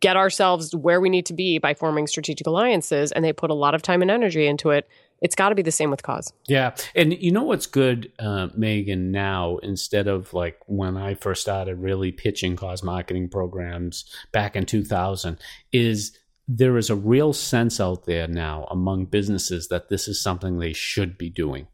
get 0.00 0.16
ourselves 0.16 0.74
where 0.74 1.00
we 1.00 1.10
need 1.10 1.26
to 1.26 1.34
be 1.34 1.58
by 1.58 1.74
forming 1.74 2.06
strategic 2.06 2.46
alliances 2.46 3.12
and 3.12 3.24
they 3.24 3.32
put 3.32 3.50
a 3.50 3.54
lot 3.54 3.74
of 3.74 3.82
time 3.82 4.00
and 4.00 4.10
energy 4.10 4.46
into 4.46 4.70
it 4.70 4.88
it's 5.22 5.36
got 5.36 5.48
to 5.48 5.54
be 5.54 5.62
the 5.62 5.72
same 5.72 5.90
with 5.90 6.02
cause. 6.02 6.32
Yeah. 6.48 6.74
And 6.94 7.16
you 7.22 7.32
know 7.32 7.44
what's 7.44 7.66
good 7.66 8.12
uh, 8.18 8.48
megan 8.54 9.10
now 9.10 9.56
instead 9.58 10.08
of 10.08 10.34
like 10.34 10.58
when 10.66 10.96
i 10.96 11.14
first 11.14 11.40
started 11.42 11.76
really 11.76 12.12
pitching 12.12 12.56
cause 12.56 12.82
marketing 12.82 13.28
programs 13.28 14.04
back 14.32 14.56
in 14.56 14.66
2000 14.66 15.38
is 15.72 16.18
there 16.48 16.76
is 16.76 16.90
a 16.90 16.96
real 16.96 17.32
sense 17.32 17.80
out 17.80 18.04
there 18.04 18.26
now 18.26 18.66
among 18.70 19.06
businesses 19.06 19.68
that 19.68 19.88
this 19.88 20.08
is 20.08 20.20
something 20.20 20.58
they 20.58 20.72
should 20.72 21.16
be 21.16 21.30
doing 21.30 21.66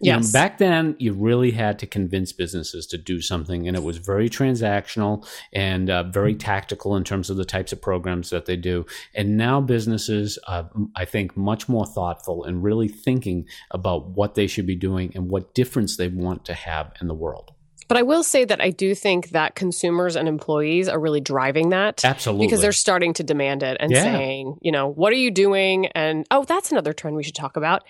you 0.00 0.12
Yes. 0.12 0.26
know, 0.26 0.38
back 0.38 0.58
then, 0.58 0.96
you 0.98 1.12
really 1.12 1.52
had 1.52 1.78
to 1.80 1.86
convince 1.86 2.32
businesses 2.32 2.86
to 2.88 2.98
do 2.98 3.20
something, 3.20 3.66
and 3.68 3.76
it 3.76 3.82
was 3.82 3.98
very 3.98 4.28
transactional 4.28 5.26
and 5.52 5.90
uh, 5.90 6.02
very 6.04 6.34
tactical 6.34 6.96
in 6.96 7.04
terms 7.04 7.30
of 7.30 7.36
the 7.36 7.44
types 7.44 7.72
of 7.72 7.80
programs 7.80 8.30
that 8.30 8.46
they 8.46 8.56
do. 8.56 8.86
And 9.14 9.36
now 9.36 9.60
businesses, 9.60 10.38
are, 10.46 10.70
I 10.96 11.04
think, 11.04 11.36
much 11.36 11.68
more 11.68 11.86
thoughtful 11.86 12.44
and 12.44 12.62
really 12.62 12.88
thinking 12.88 13.46
about 13.70 14.08
what 14.10 14.34
they 14.34 14.46
should 14.46 14.66
be 14.66 14.76
doing 14.76 15.12
and 15.14 15.30
what 15.30 15.54
difference 15.54 15.96
they 15.96 16.08
want 16.08 16.44
to 16.46 16.54
have 16.54 16.92
in 17.00 17.08
the 17.08 17.14
world. 17.14 17.50
But 17.86 17.98
I 17.98 18.02
will 18.02 18.22
say 18.22 18.46
that 18.46 18.62
I 18.62 18.70
do 18.70 18.94
think 18.94 19.28
that 19.30 19.56
consumers 19.56 20.16
and 20.16 20.26
employees 20.26 20.88
are 20.88 20.98
really 20.98 21.20
driving 21.20 21.68
that. 21.68 22.02
Absolutely. 22.02 22.46
Because 22.46 22.62
they're 22.62 22.72
starting 22.72 23.12
to 23.14 23.22
demand 23.22 23.62
it 23.62 23.76
and 23.78 23.92
Yeah. 23.92 24.02
saying, 24.02 24.56
you 24.62 24.72
know, 24.72 24.88
what 24.88 25.12
are 25.12 25.16
you 25.16 25.30
doing? 25.30 25.88
And 25.88 26.26
oh, 26.30 26.44
that's 26.44 26.72
another 26.72 26.94
trend 26.94 27.14
we 27.14 27.22
should 27.22 27.34
talk 27.34 27.58
about. 27.58 27.84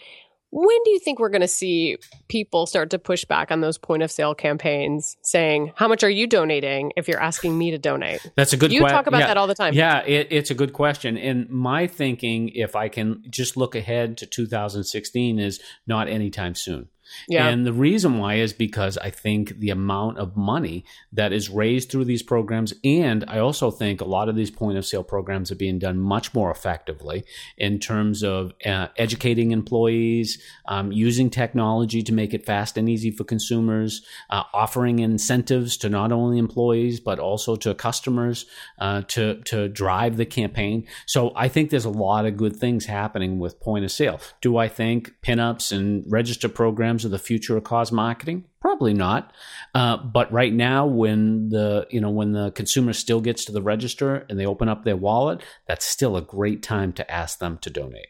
When 0.57 0.79
do 0.85 0.91
you 0.93 1.01
think 1.01 1.19
we're 1.19 1.31
going 1.31 1.41
to 1.41 1.49
see 1.49 1.99
people 2.29 2.67
start 2.67 2.91
to 2.91 2.99
push 3.01 3.25
back 3.25 3.51
on 3.51 3.61
those 3.61 3.77
point 3.77 4.05
of 4.05 4.13
sale 4.13 4.37
campaigns 4.37 5.17
saying, 5.23 5.73
how 5.75 5.89
much 5.89 6.05
are 6.05 6.11
you 6.11 6.29
donating 6.29 6.93
if 6.97 7.09
you're 7.09 7.21
asking 7.21 7.59
me 7.59 7.73
to 7.73 7.79
donate? 7.79 8.25
That's 8.37 8.53
a 8.53 8.57
good. 8.57 8.73
You 8.73 8.83
que- 8.83 8.89
talk 8.89 9.09
about 9.09 9.23
yeah. 9.23 9.27
that 9.27 9.37
all 9.37 9.49
the 9.49 9.57
time. 9.57 9.75
Yeah, 9.75 10.05
it, 10.07 10.29
it's 10.31 10.53
a 10.53 10.55
good 10.55 10.73
question. 10.73 11.19
And 11.19 11.51
my 11.51 11.89
thinking, 11.89 12.51
if 12.51 12.77
I 12.77 12.89
can 12.89 13.25
just 13.29 13.57
look 13.57 13.75
ahead 13.75 14.17
to 14.19 14.27
2016, 14.27 15.41
is 15.41 15.61
not 15.89 16.07
anytime 16.07 16.55
soon. 16.55 16.89
Yeah. 17.29 17.49
And 17.49 17.67
the 17.67 17.73
reason 17.73 18.19
why 18.19 18.35
is 18.35 18.53
because 18.53 18.99
I 18.99 19.11
think 19.11 19.59
the 19.59 19.71
amount 19.71 20.19
of 20.19 20.37
money 20.37 20.85
that 21.13 21.33
is 21.33 21.51
raised 21.51 21.91
through 21.91 22.05
these 22.05 22.23
programs, 22.23 22.73
and 22.85 23.25
I 23.29 23.39
also 23.39 23.71
think 23.71 24.01
a 24.01 24.05
lot 24.07 24.29
of 24.29 24.37
these 24.37 24.51
point 24.51 24.79
of 24.79 24.87
sale 24.87 25.05
programs 25.05 25.51
are 25.51 25.57
being 25.57 25.79
done 25.79 25.99
much 25.99 26.35
more 26.35 26.51
effectively 26.51 27.25
in 27.59 27.79
terms 27.79 28.23
of 28.23 28.53
uh, 28.65 28.89
educating 28.97 29.51
employees, 29.51 30.43
um, 30.67 30.93
using 30.93 31.31
technology 31.31 32.03
to 32.03 32.13
make 32.13 32.35
it 32.35 32.47
fast 32.47 32.77
and 32.77 32.89
easy 32.89 33.11
for 33.11 33.25
consumers, 33.25 34.05
uh, 34.31 34.45
offering 34.53 34.99
incentives 34.99 35.77
to 35.79 35.89
not 35.89 36.13
only 36.13 36.39
employees 36.39 37.01
but 37.01 37.19
also 37.19 37.57
to 37.57 37.75
customers 37.75 38.47
uh, 38.79 39.03
to 39.09 39.43
to 39.43 39.69
drive 39.69 40.17
the 40.17 40.27
campaign. 40.27 40.87
So 41.07 41.33
I 41.35 41.49
think 41.49 41.71
there's 41.71 41.85
a 41.85 41.91
lot 41.91 42.27
of 42.27 42.37
good 42.37 42.57
things 42.57 42.87
happening 42.87 43.39
with 43.39 43.61
point 43.61 43.85
of 43.85 43.93
sale. 43.93 44.21
Do 44.41 44.57
I 44.57 44.69
think 44.69 45.13
pinups 45.23 45.73
and 45.73 46.05
register 46.11 46.49
programs 46.49 46.94
are 47.03 47.09
the 47.09 47.19
future 47.19 47.57
of 47.57 47.65
cause 47.65 47.91
marketing? 47.91 48.45
Probably 48.61 48.93
not. 48.93 49.33
Uh, 49.75 49.97
but 49.97 50.31
right 50.31 50.53
now, 50.53 50.85
when 50.85 51.49
the 51.49 51.87
you 51.89 52.03
know 52.03 52.11
when 52.11 52.33
the 52.33 52.51
consumer 52.51 52.93
still 52.93 53.23
gets 53.23 53.47
to 53.47 53.53
the 53.53 53.63
register 53.63 54.27
and 54.29 54.39
they 54.39 54.45
open 54.45 54.69
up 54.69 54.85
their 54.85 54.97
wallet, 54.97 55.43
that's 55.67 55.87
still 55.87 56.15
a 56.19 56.23
great 56.23 56.63
time 56.63 56.93
to 56.93 57.11
ask 57.11 57.39
them 57.39 57.57
to 57.63 57.71
donate. 57.71 58.09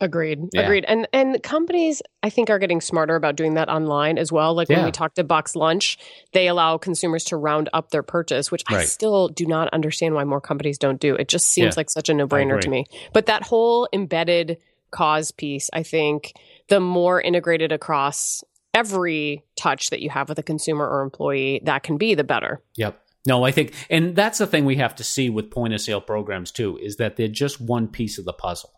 Agreed. 0.00 0.40
Yeah. 0.52 0.62
Agreed. 0.62 0.84
And 0.88 1.06
and 1.12 1.40
companies 1.44 2.02
I 2.24 2.30
think 2.30 2.50
are 2.50 2.58
getting 2.58 2.80
smarter 2.80 3.14
about 3.14 3.36
doing 3.36 3.54
that 3.54 3.68
online 3.68 4.18
as 4.18 4.32
well. 4.32 4.52
Like 4.52 4.68
when 4.68 4.84
we 4.84 4.90
talked 4.90 5.14
to 5.16 5.24
Box 5.24 5.54
Lunch, 5.54 5.96
they 6.32 6.48
allow 6.48 6.76
consumers 6.76 7.22
to 7.24 7.36
round 7.36 7.68
up 7.72 7.90
their 7.90 8.02
purchase, 8.02 8.50
which 8.50 8.64
I 8.68 8.84
still 8.84 9.28
do 9.28 9.46
not 9.46 9.68
understand 9.72 10.16
why 10.16 10.24
more 10.24 10.40
companies 10.40 10.76
don't 10.76 11.00
do. 11.00 11.14
It 11.14 11.28
just 11.28 11.46
seems 11.46 11.74
Yeah. 11.76 11.80
like 11.80 11.88
such 11.90 12.08
a 12.08 12.14
no-brainer 12.14 12.60
to 12.60 12.68
me. 12.68 12.86
But 13.12 13.26
that 13.26 13.44
whole 13.44 13.88
embedded 13.92 14.58
cause 14.90 15.30
piece, 15.30 15.70
I 15.72 15.84
think 15.84 16.32
the 16.72 16.80
more 16.80 17.20
integrated 17.20 17.70
across 17.70 18.42
every 18.72 19.44
touch 19.56 19.90
that 19.90 20.00
you 20.00 20.08
have 20.08 20.30
with 20.30 20.38
a 20.38 20.42
consumer 20.42 20.88
or 20.88 21.02
employee 21.02 21.60
that 21.64 21.82
can 21.82 21.98
be, 21.98 22.14
the 22.14 22.24
better. 22.24 22.62
Yep. 22.76 22.98
No, 23.26 23.44
I 23.44 23.50
think, 23.50 23.74
and 23.90 24.16
that's 24.16 24.38
the 24.38 24.46
thing 24.46 24.64
we 24.64 24.76
have 24.76 24.96
to 24.96 25.04
see 25.04 25.28
with 25.28 25.50
point 25.50 25.74
of 25.74 25.82
sale 25.82 26.00
programs 26.00 26.50
too, 26.50 26.78
is 26.78 26.96
that 26.96 27.16
they're 27.16 27.28
just 27.28 27.60
one 27.60 27.88
piece 27.88 28.16
of 28.16 28.24
the 28.24 28.32
puzzle. 28.32 28.72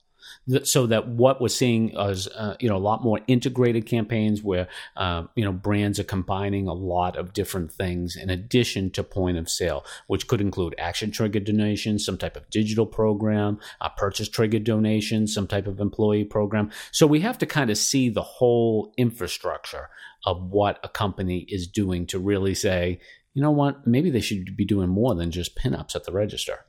Th- 0.49 0.67
So 0.67 0.87
that 0.87 1.09
what 1.09 1.41
we're 1.41 1.49
seeing 1.49 1.91
is, 1.91 2.29
uh, 2.29 2.57
you 2.61 2.69
know, 2.69 2.77
a 2.77 2.79
lot 2.79 3.03
more 3.03 3.21
integrated 3.27 3.87
campaigns 3.87 4.43
where, 4.43 4.69
um, 4.97 5.29
you 5.35 5.45
know, 5.45 5.53
brands 5.53 5.99
are 5.99 6.05
combining 6.05 6.69
a 6.69 6.75
lot 6.75 7.17
of 7.17 7.33
different 7.33 7.73
things 7.73 8.17
in 8.17 8.31
addition 8.31 8.91
to 8.91 9.03
point 9.03 9.39
of 9.39 9.49
sale, 9.49 9.85
which 10.07 10.27
could 10.29 10.41
include 10.41 10.75
action 10.79 11.11
trigger 11.11 11.41
donations, 11.41 12.05
some 12.05 12.19
type 12.19 12.37
of 12.37 12.49
digital 12.51 12.87
program, 12.87 13.59
a 13.81 13.91
purchase 13.91 14.29
trigger 14.29 14.59
donation, 14.59 15.27
some 15.27 15.47
type 15.47 15.67
of 15.67 15.81
employee 15.81 16.25
program. 16.25 16.71
So 16.93 17.07
we 17.07 17.21
have 17.21 17.39
to 17.39 17.47
kind 17.47 17.71
of 17.71 17.79
see 17.79 18.09
the 18.09 18.23
whole 18.23 18.93
infrastructure 18.97 19.89
of 20.27 20.51
what 20.51 20.79
a 20.83 20.89
company 20.89 21.47
is 21.49 21.67
doing 21.67 22.07
to 22.07 22.19
really 22.19 22.55
say, 22.55 23.01
you 23.35 23.43
know 23.43 23.51
what, 23.51 23.87
maybe 23.87 24.11
they 24.11 24.21
should 24.21 24.57
be 24.57 24.65
doing 24.65 24.89
more 24.89 25.15
than 25.15 25.31
just 25.31 25.57
pinups 25.57 25.95
at 25.97 26.05
the 26.05 26.13
register. 26.13 26.65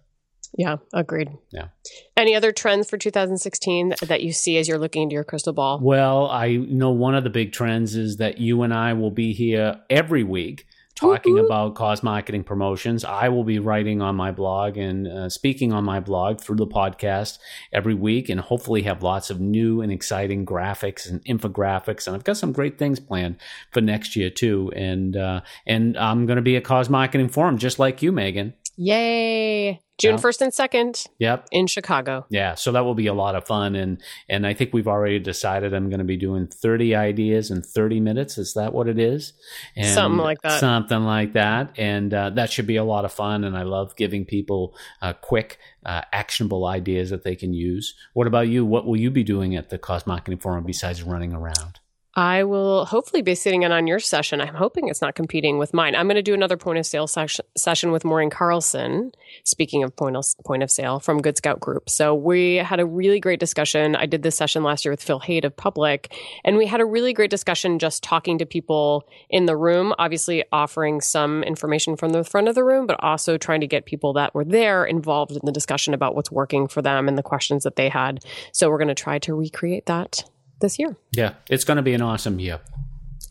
Yeah, 0.58 0.78
agreed. 0.94 1.30
Yeah. 1.52 1.68
Any 2.16 2.36
other 2.36 2.52
trends 2.52 2.90
for 2.90 2.98
2016 2.98 3.96
that 4.04 4.24
you 4.24 4.32
see 4.32 4.58
as 4.58 4.68
you're 4.68 4.78
looking 4.78 5.04
into 5.04 5.14
your 5.14 5.24
crystal 5.24 5.54
ball? 5.54 5.80
Well, 5.82 6.28
I 6.28 6.56
know 6.56 6.92
one 6.92 7.16
of 7.16 7.24
the 7.24 7.30
big 7.30 7.52
trends 7.52 7.96
is 7.96 8.18
that 8.18 8.38
you 8.38 8.62
and 8.62 8.74
I 8.74 8.94
will 8.94 9.12
be 9.12 9.34
here 9.34 9.82
every 9.90 10.24
week 10.24 10.66
talking 10.96 11.38
about 11.38 11.76
cause 11.76 12.02
marketing 12.02 12.44
promotions. 12.44 13.04
I 13.04 13.28
will 13.30 13.44
be 13.44 13.60
writing 13.60 14.02
on 14.02 14.16
my 14.16 14.32
blog 14.32 14.78
and 14.78 15.08
uh, 15.08 15.30
speaking 15.30 15.74
on 15.74 15.84
my 15.84 16.00
blog 16.00 16.40
through 16.40 16.56
the 16.56 16.68
podcast 16.68 17.38
every 17.74 17.94
week 17.94 18.30
and 18.30 18.40
hopefully 18.40 18.84
have 18.84 19.04
lots 19.04 19.30
of 19.30 19.42
new 19.42 19.82
and 19.82 19.92
exciting 19.92 20.46
graphics 20.46 21.10
and 21.10 21.24
infographics. 21.26 22.08
And 22.08 22.16
I've 22.16 22.24
got 22.24 22.38
some 22.38 22.54
great 22.54 22.80
things 22.80 23.00
planned 23.00 23.36
for 23.72 23.82
next 23.82 24.16
year 24.16 24.30
too. 24.30 24.72
And, 24.76 25.18
uh, 25.18 25.42
and 25.68 25.98
I'm 25.98 26.26
going 26.26 26.38
to 26.38 26.42
be 26.42 26.56
at 26.56 26.64
cause 26.64 26.90
marketing 26.90 27.30
forum 27.30 27.58
just 27.58 27.78
like 27.78 28.02
you, 28.02 28.14
Megan. 28.14 28.54
Yay! 28.78 29.82
June. 29.98 30.18
1st 30.18 30.42
and 30.42 30.52
2nd 30.52 31.08
Yep. 31.20 31.48
in 31.52 31.68
Chicago. 31.68 32.26
Yeah, 32.30 32.56
so 32.56 32.74
that 32.74 32.84
will 32.84 32.96
be 32.96 33.08
a 33.08 33.14
lot 33.14 33.36
of 33.36 33.46
fun, 33.46 33.76
and 33.76 34.02
and 34.28 34.46
I 34.46 34.54
think 34.54 34.74
we've 34.74 34.90
already 34.90 35.20
decided 35.20 35.74
I'm 35.74 35.90
going 35.90 36.00
to 36.00 36.06
be 36.06 36.18
doing 36.18 36.48
30 36.48 36.96
ideas 36.96 37.50
in 37.50 37.62
30 37.62 38.02
minutes. 38.02 38.38
Is 38.38 38.54
that 38.56 38.74
what 38.74 38.90
it 38.90 39.00
is? 39.00 39.34
And 39.78 39.88
Something 39.94 40.18
like 40.18 40.42
that. 40.42 40.60
Something 40.60 41.06
like 41.06 41.34
that, 41.34 41.72
and 41.78 42.14
uh, 42.14 42.32
that 42.32 42.52
should 42.52 42.68
be 42.68 42.76
a 42.76 42.84
lot 42.84 43.06
of 43.06 43.14
fun. 43.14 43.46
And 43.46 43.58
I 43.58 43.64
love 43.64 43.96
giving 43.96 44.26
people 44.26 44.76
uh, 45.02 45.14
quick, 45.14 45.60
uh, 45.86 46.02
actionable 46.12 46.66
ideas 46.66 47.10
that 47.12 47.24
they 47.24 47.38
can 47.38 47.54
use. 47.54 47.96
What 48.14 48.28
about 48.28 48.50
you? 48.50 48.66
What 48.66 48.86
will 48.86 48.98
you 49.00 49.12
be 49.12 49.24
doing 49.24 49.56
at 49.56 49.70
the 49.70 49.78
Cause 49.78 50.06
Marketing 50.06 50.40
Forum 50.40 50.66
besides 50.66 51.04
running 51.04 51.34
around? 51.34 51.80
I 52.18 52.46
will 52.46 52.86
hopefully 52.86 53.22
be 53.22 53.36
sitting 53.36 53.64
in 53.64 53.74
on 53.74 53.88
your 53.88 54.00
session. 54.00 54.40
I'm 54.40 54.56
hoping 54.56 54.88
it's 54.88 55.02
not 55.02 55.16
competing 55.16 55.58
with 55.58 55.74
mine. 55.74 55.96
I'm 55.96 56.06
going 56.06 56.16
to 56.16 56.22
do 56.22 56.34
another 56.34 56.56
point 56.56 56.80
of 56.80 56.86
sale 56.86 57.08
session 57.08 57.92
with 57.92 58.06
Maureen 58.06 58.30
Carlson. 58.30 59.12
Speaking 59.44 59.84
of 59.84 59.94
point 59.98 60.16
of, 60.16 60.26
point 60.46 60.64
of 60.64 60.72
sale 60.72 61.02
from 61.02 61.22
Good 61.22 61.36
Scout 61.36 61.60
Group. 61.60 61.90
So 61.90 62.16
we 62.16 62.56
had 62.56 62.80
a 62.80 62.86
really 62.86 63.20
great 63.20 63.42
discussion. 63.42 63.98
I 63.98 64.06
did 64.06 64.24
this 64.24 64.38
session 64.38 64.64
last 64.64 64.86
year 64.86 64.94
with 64.94 65.04
Phil 65.04 65.20
Haid 65.20 65.44
of 65.44 65.58
Public, 65.58 66.14
and 66.46 66.56
we 66.56 66.68
had 66.68 66.80
a 66.80 66.86
really 66.86 67.12
great 67.12 67.32
discussion 67.32 67.80
just 67.80 68.02
talking 68.02 68.38
to 68.38 68.46
people 68.46 69.10
in 69.30 69.46
the 69.46 69.58
room, 69.58 69.94
obviously 70.00 70.46
offering 70.54 71.02
some 71.02 71.44
information 71.44 71.98
from 71.98 72.14
the 72.14 72.24
front 72.24 72.48
of 72.48 72.56
the 72.56 72.64
room, 72.64 72.88
but 72.88 72.96
also 73.04 73.38
trying 73.38 73.60
to 73.60 73.68
get 73.68 73.86
people 73.86 74.14
that 74.14 74.34
were 74.34 74.46
there 74.46 74.86
involved 74.86 75.32
in 75.32 75.42
the 75.44 75.52
discussion 75.52 75.94
about 75.94 76.16
what's 76.16 76.32
working 76.32 76.70
for 76.70 76.82
them 76.82 77.10
and 77.10 77.18
the 77.18 77.24
questions 77.24 77.64
that 77.64 77.76
they 77.76 77.90
had. 77.90 78.24
So 78.54 78.70
we're 78.70 78.78
going 78.78 78.88
to 78.88 78.96
try 78.96 79.20
to 79.20 79.36
recreate 79.36 79.88
that 79.88 80.24
this 80.62 80.80
year. 80.80 80.96
Yeah, 81.12 81.34
it's 81.50 81.64
going 81.64 81.78
to 81.78 81.84
be 81.84 81.94
an 81.94 82.02
awesome 82.02 82.40
year. 82.40 82.60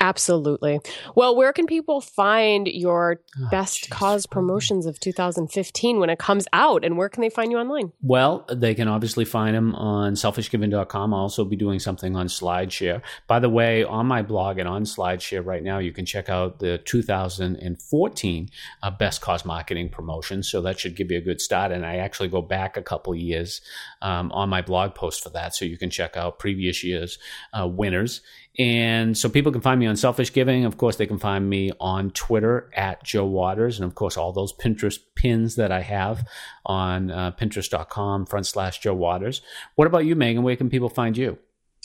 Absolutely. 0.00 0.80
Well, 1.14 1.34
where 1.36 1.52
can 1.52 1.66
people 1.66 2.00
find 2.00 2.66
your 2.68 3.20
Oh, 3.40 3.48
best 3.50 3.84
jeez. 3.84 3.90
cause 3.90 4.26
promotions 4.26 4.86
of 4.86 5.00
2015 5.00 5.98
when 5.98 6.10
it 6.10 6.18
comes 6.18 6.46
out? 6.52 6.84
And 6.84 6.96
where 6.98 7.08
can 7.08 7.20
they 7.22 7.30
find 7.30 7.50
you 7.50 7.58
online? 7.58 7.92
Well, 8.02 8.44
they 8.52 8.74
can 8.74 8.88
obviously 8.88 9.24
find 9.24 9.54
them 9.56 9.74
on 9.74 10.14
selfishgiving.com. 10.14 11.14
I'll 11.14 11.20
also 11.20 11.44
be 11.44 11.56
doing 11.56 11.78
something 11.78 12.16
on 12.16 12.26
SlideShare. 12.26 13.00
By 13.26 13.38
the 13.38 13.48
way, 13.48 13.82
on 13.84 14.06
my 14.06 14.22
blog 14.22 14.58
and 14.58 14.68
on 14.68 14.84
SlideShare 14.84 15.44
right 15.44 15.62
now, 15.62 15.78
you 15.78 15.92
can 15.92 16.04
check 16.06 16.28
out 16.28 16.58
the 16.58 16.78
2014 16.78 18.48
uh, 18.82 18.90
Best 18.90 19.20
Cause 19.20 19.44
Marketing 19.44 19.88
Promotions. 19.88 20.48
So 20.48 20.60
that 20.62 20.78
should 20.78 20.96
give 20.96 21.10
you 21.10 21.18
a 21.18 21.22
good 21.22 21.40
start. 21.40 21.72
And 21.72 21.84
I 21.86 21.96
actually 21.96 22.28
go 22.28 22.42
back 22.42 22.76
a 22.76 22.82
couple 22.82 23.14
years 23.14 23.60
um, 24.02 24.30
on 24.32 24.48
my 24.48 24.62
blog 24.62 24.94
post 24.94 25.22
for 25.22 25.30
that. 25.30 25.54
So 25.54 25.64
you 25.64 25.78
can 25.78 25.90
check 25.90 26.16
out 26.16 26.38
previous 26.38 26.84
year's 26.84 27.18
uh, 27.52 27.66
winners. 27.66 28.20
And 28.58 29.18
so 29.18 29.28
people 29.28 29.50
can 29.50 29.60
find 29.60 29.80
me 29.80 29.86
on 29.86 29.96
Selfish 29.96 30.32
Giving. 30.32 30.64
Of 30.64 30.76
course, 30.78 30.96
they 30.96 31.06
can 31.06 31.18
find 31.18 31.48
me 31.48 31.72
on 31.80 32.10
Twitter 32.12 32.70
at 32.74 33.02
Joe 33.02 33.26
Waters. 33.26 33.78
And 33.78 33.84
of 33.84 33.94
course, 33.94 34.16
all 34.16 34.32
those 34.32 34.52
Pinterest 34.52 34.98
pins 35.16 35.56
that 35.56 35.72
I 35.72 35.80
have 35.80 36.26
on 36.64 37.10
uh, 37.10 37.32
pinterest.com 37.32 38.26
front 38.26 38.46
slash 38.46 38.78
Joe 38.78 38.94
Waters. 38.94 39.42
What 39.74 39.88
about 39.88 40.04
you, 40.04 40.14
Megan? 40.14 40.44
Where 40.44 40.56
can 40.56 40.70
people 40.70 40.88
find 40.88 41.16
you? 41.16 41.38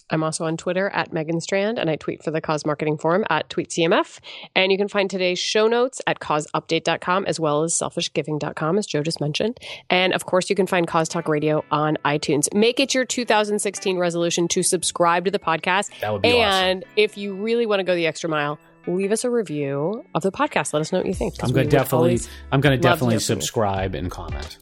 I'm 0.10 0.24
also 0.24 0.46
on 0.46 0.58
Twitter 0.58 0.90
at 0.90 1.14
Megan 1.14 1.42
Strand, 1.42 1.80
and 1.80 1.90
I 1.90 1.96
tweet 1.96 2.24
for 2.24 2.32
the 2.32 2.42
Cause 2.42 2.66
Marketing 2.66 2.98
Forum 2.98 3.26
at 3.30 3.50
TweetCMF. 3.50 4.20
And 4.56 4.72
you 4.72 4.78
can 4.78 4.88
find 4.88 5.10
today's 5.10 5.40
show 5.40 5.68
notes 5.68 6.02
at 6.08 6.20
causeupdate.com 6.20 7.26
as 7.26 7.40
well 7.40 7.64
as 7.64 7.74
selfishgiving.com, 7.74 8.78
as 8.78 8.86
Joe 8.86 9.04
just 9.04 9.22
mentioned. 9.22 9.58
And 9.90 10.14
of 10.14 10.26
course, 10.26 10.50
you 10.50 10.56
can 10.56 10.68
find 10.68 10.88
Cause 10.88 11.10
Talk 11.10 11.28
Radio 11.28 11.64
on 11.72 11.98
iTunes. 12.06 12.54
Make 12.54 12.80
it 12.80 12.94
your 12.94 13.06
2016 13.06 13.98
resolution 13.98 14.48
to 14.50 14.64
subscribe 14.64 15.26
to 15.26 15.32
the 15.32 15.40
podcast. 15.40 15.90
That 16.02 16.14
would 16.14 16.22
be 16.22 16.38
and 16.38 16.84
awesome. 16.84 16.94
if 16.96 17.18
you 17.18 17.36
really 17.36 17.66
want 17.66 17.80
to 17.80 17.84
go 17.84 17.96
the 17.96 18.08
extra 18.08 18.30
mile, 18.30 18.60
leave 18.88 19.12
us 19.12 19.24
a 19.24 19.30
review 19.30 20.04
of 20.16 20.24
the 20.24 20.32
podcast. 20.32 20.74
Let 20.74 20.82
us 20.82 20.92
know 20.92 21.00
what 21.00 21.08
you 21.08 21.14
think. 21.14 21.36
I'm 21.44 21.52
going 21.52 21.70
to 21.70 21.76
definitely, 21.76 22.20
I'm 22.52 22.62
going 22.62 22.76
to 22.76 22.82
definitely 22.82 23.16
hear 23.16 23.20
from 23.20 23.36
you. 23.38 23.42
subscribe 23.42 23.96
and 23.96 24.10
comment. 24.10 24.58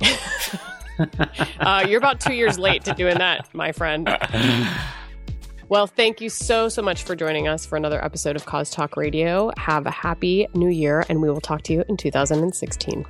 Uh, 1.60 1.86
you're 1.88 1.98
about 1.98 2.20
two 2.20 2.34
years 2.34 2.58
late 2.58 2.84
to 2.84 2.92
doing 2.94 3.16
that, 3.18 3.48
my 3.54 3.70
friend. 3.72 4.08
Well, 5.68 5.86
thank 5.86 6.20
you 6.20 6.28
so, 6.28 6.68
so 6.68 6.82
much 6.82 7.02
for 7.02 7.16
joining 7.16 7.48
us 7.48 7.64
for 7.64 7.76
another 7.76 8.04
episode 8.04 8.36
of 8.36 8.44
Cause 8.44 8.68
Talk 8.70 8.94
Radio. 8.94 9.50
Have 9.56 9.86
a 9.86 9.90
happy 9.90 10.46
new 10.52 10.68
year, 10.68 11.06
and 11.08 11.22
we 11.22 11.30
will 11.30 11.40
talk 11.40 11.62
to 11.62 11.72
you 11.72 11.82
in 11.88 11.96
2016. 11.96 13.06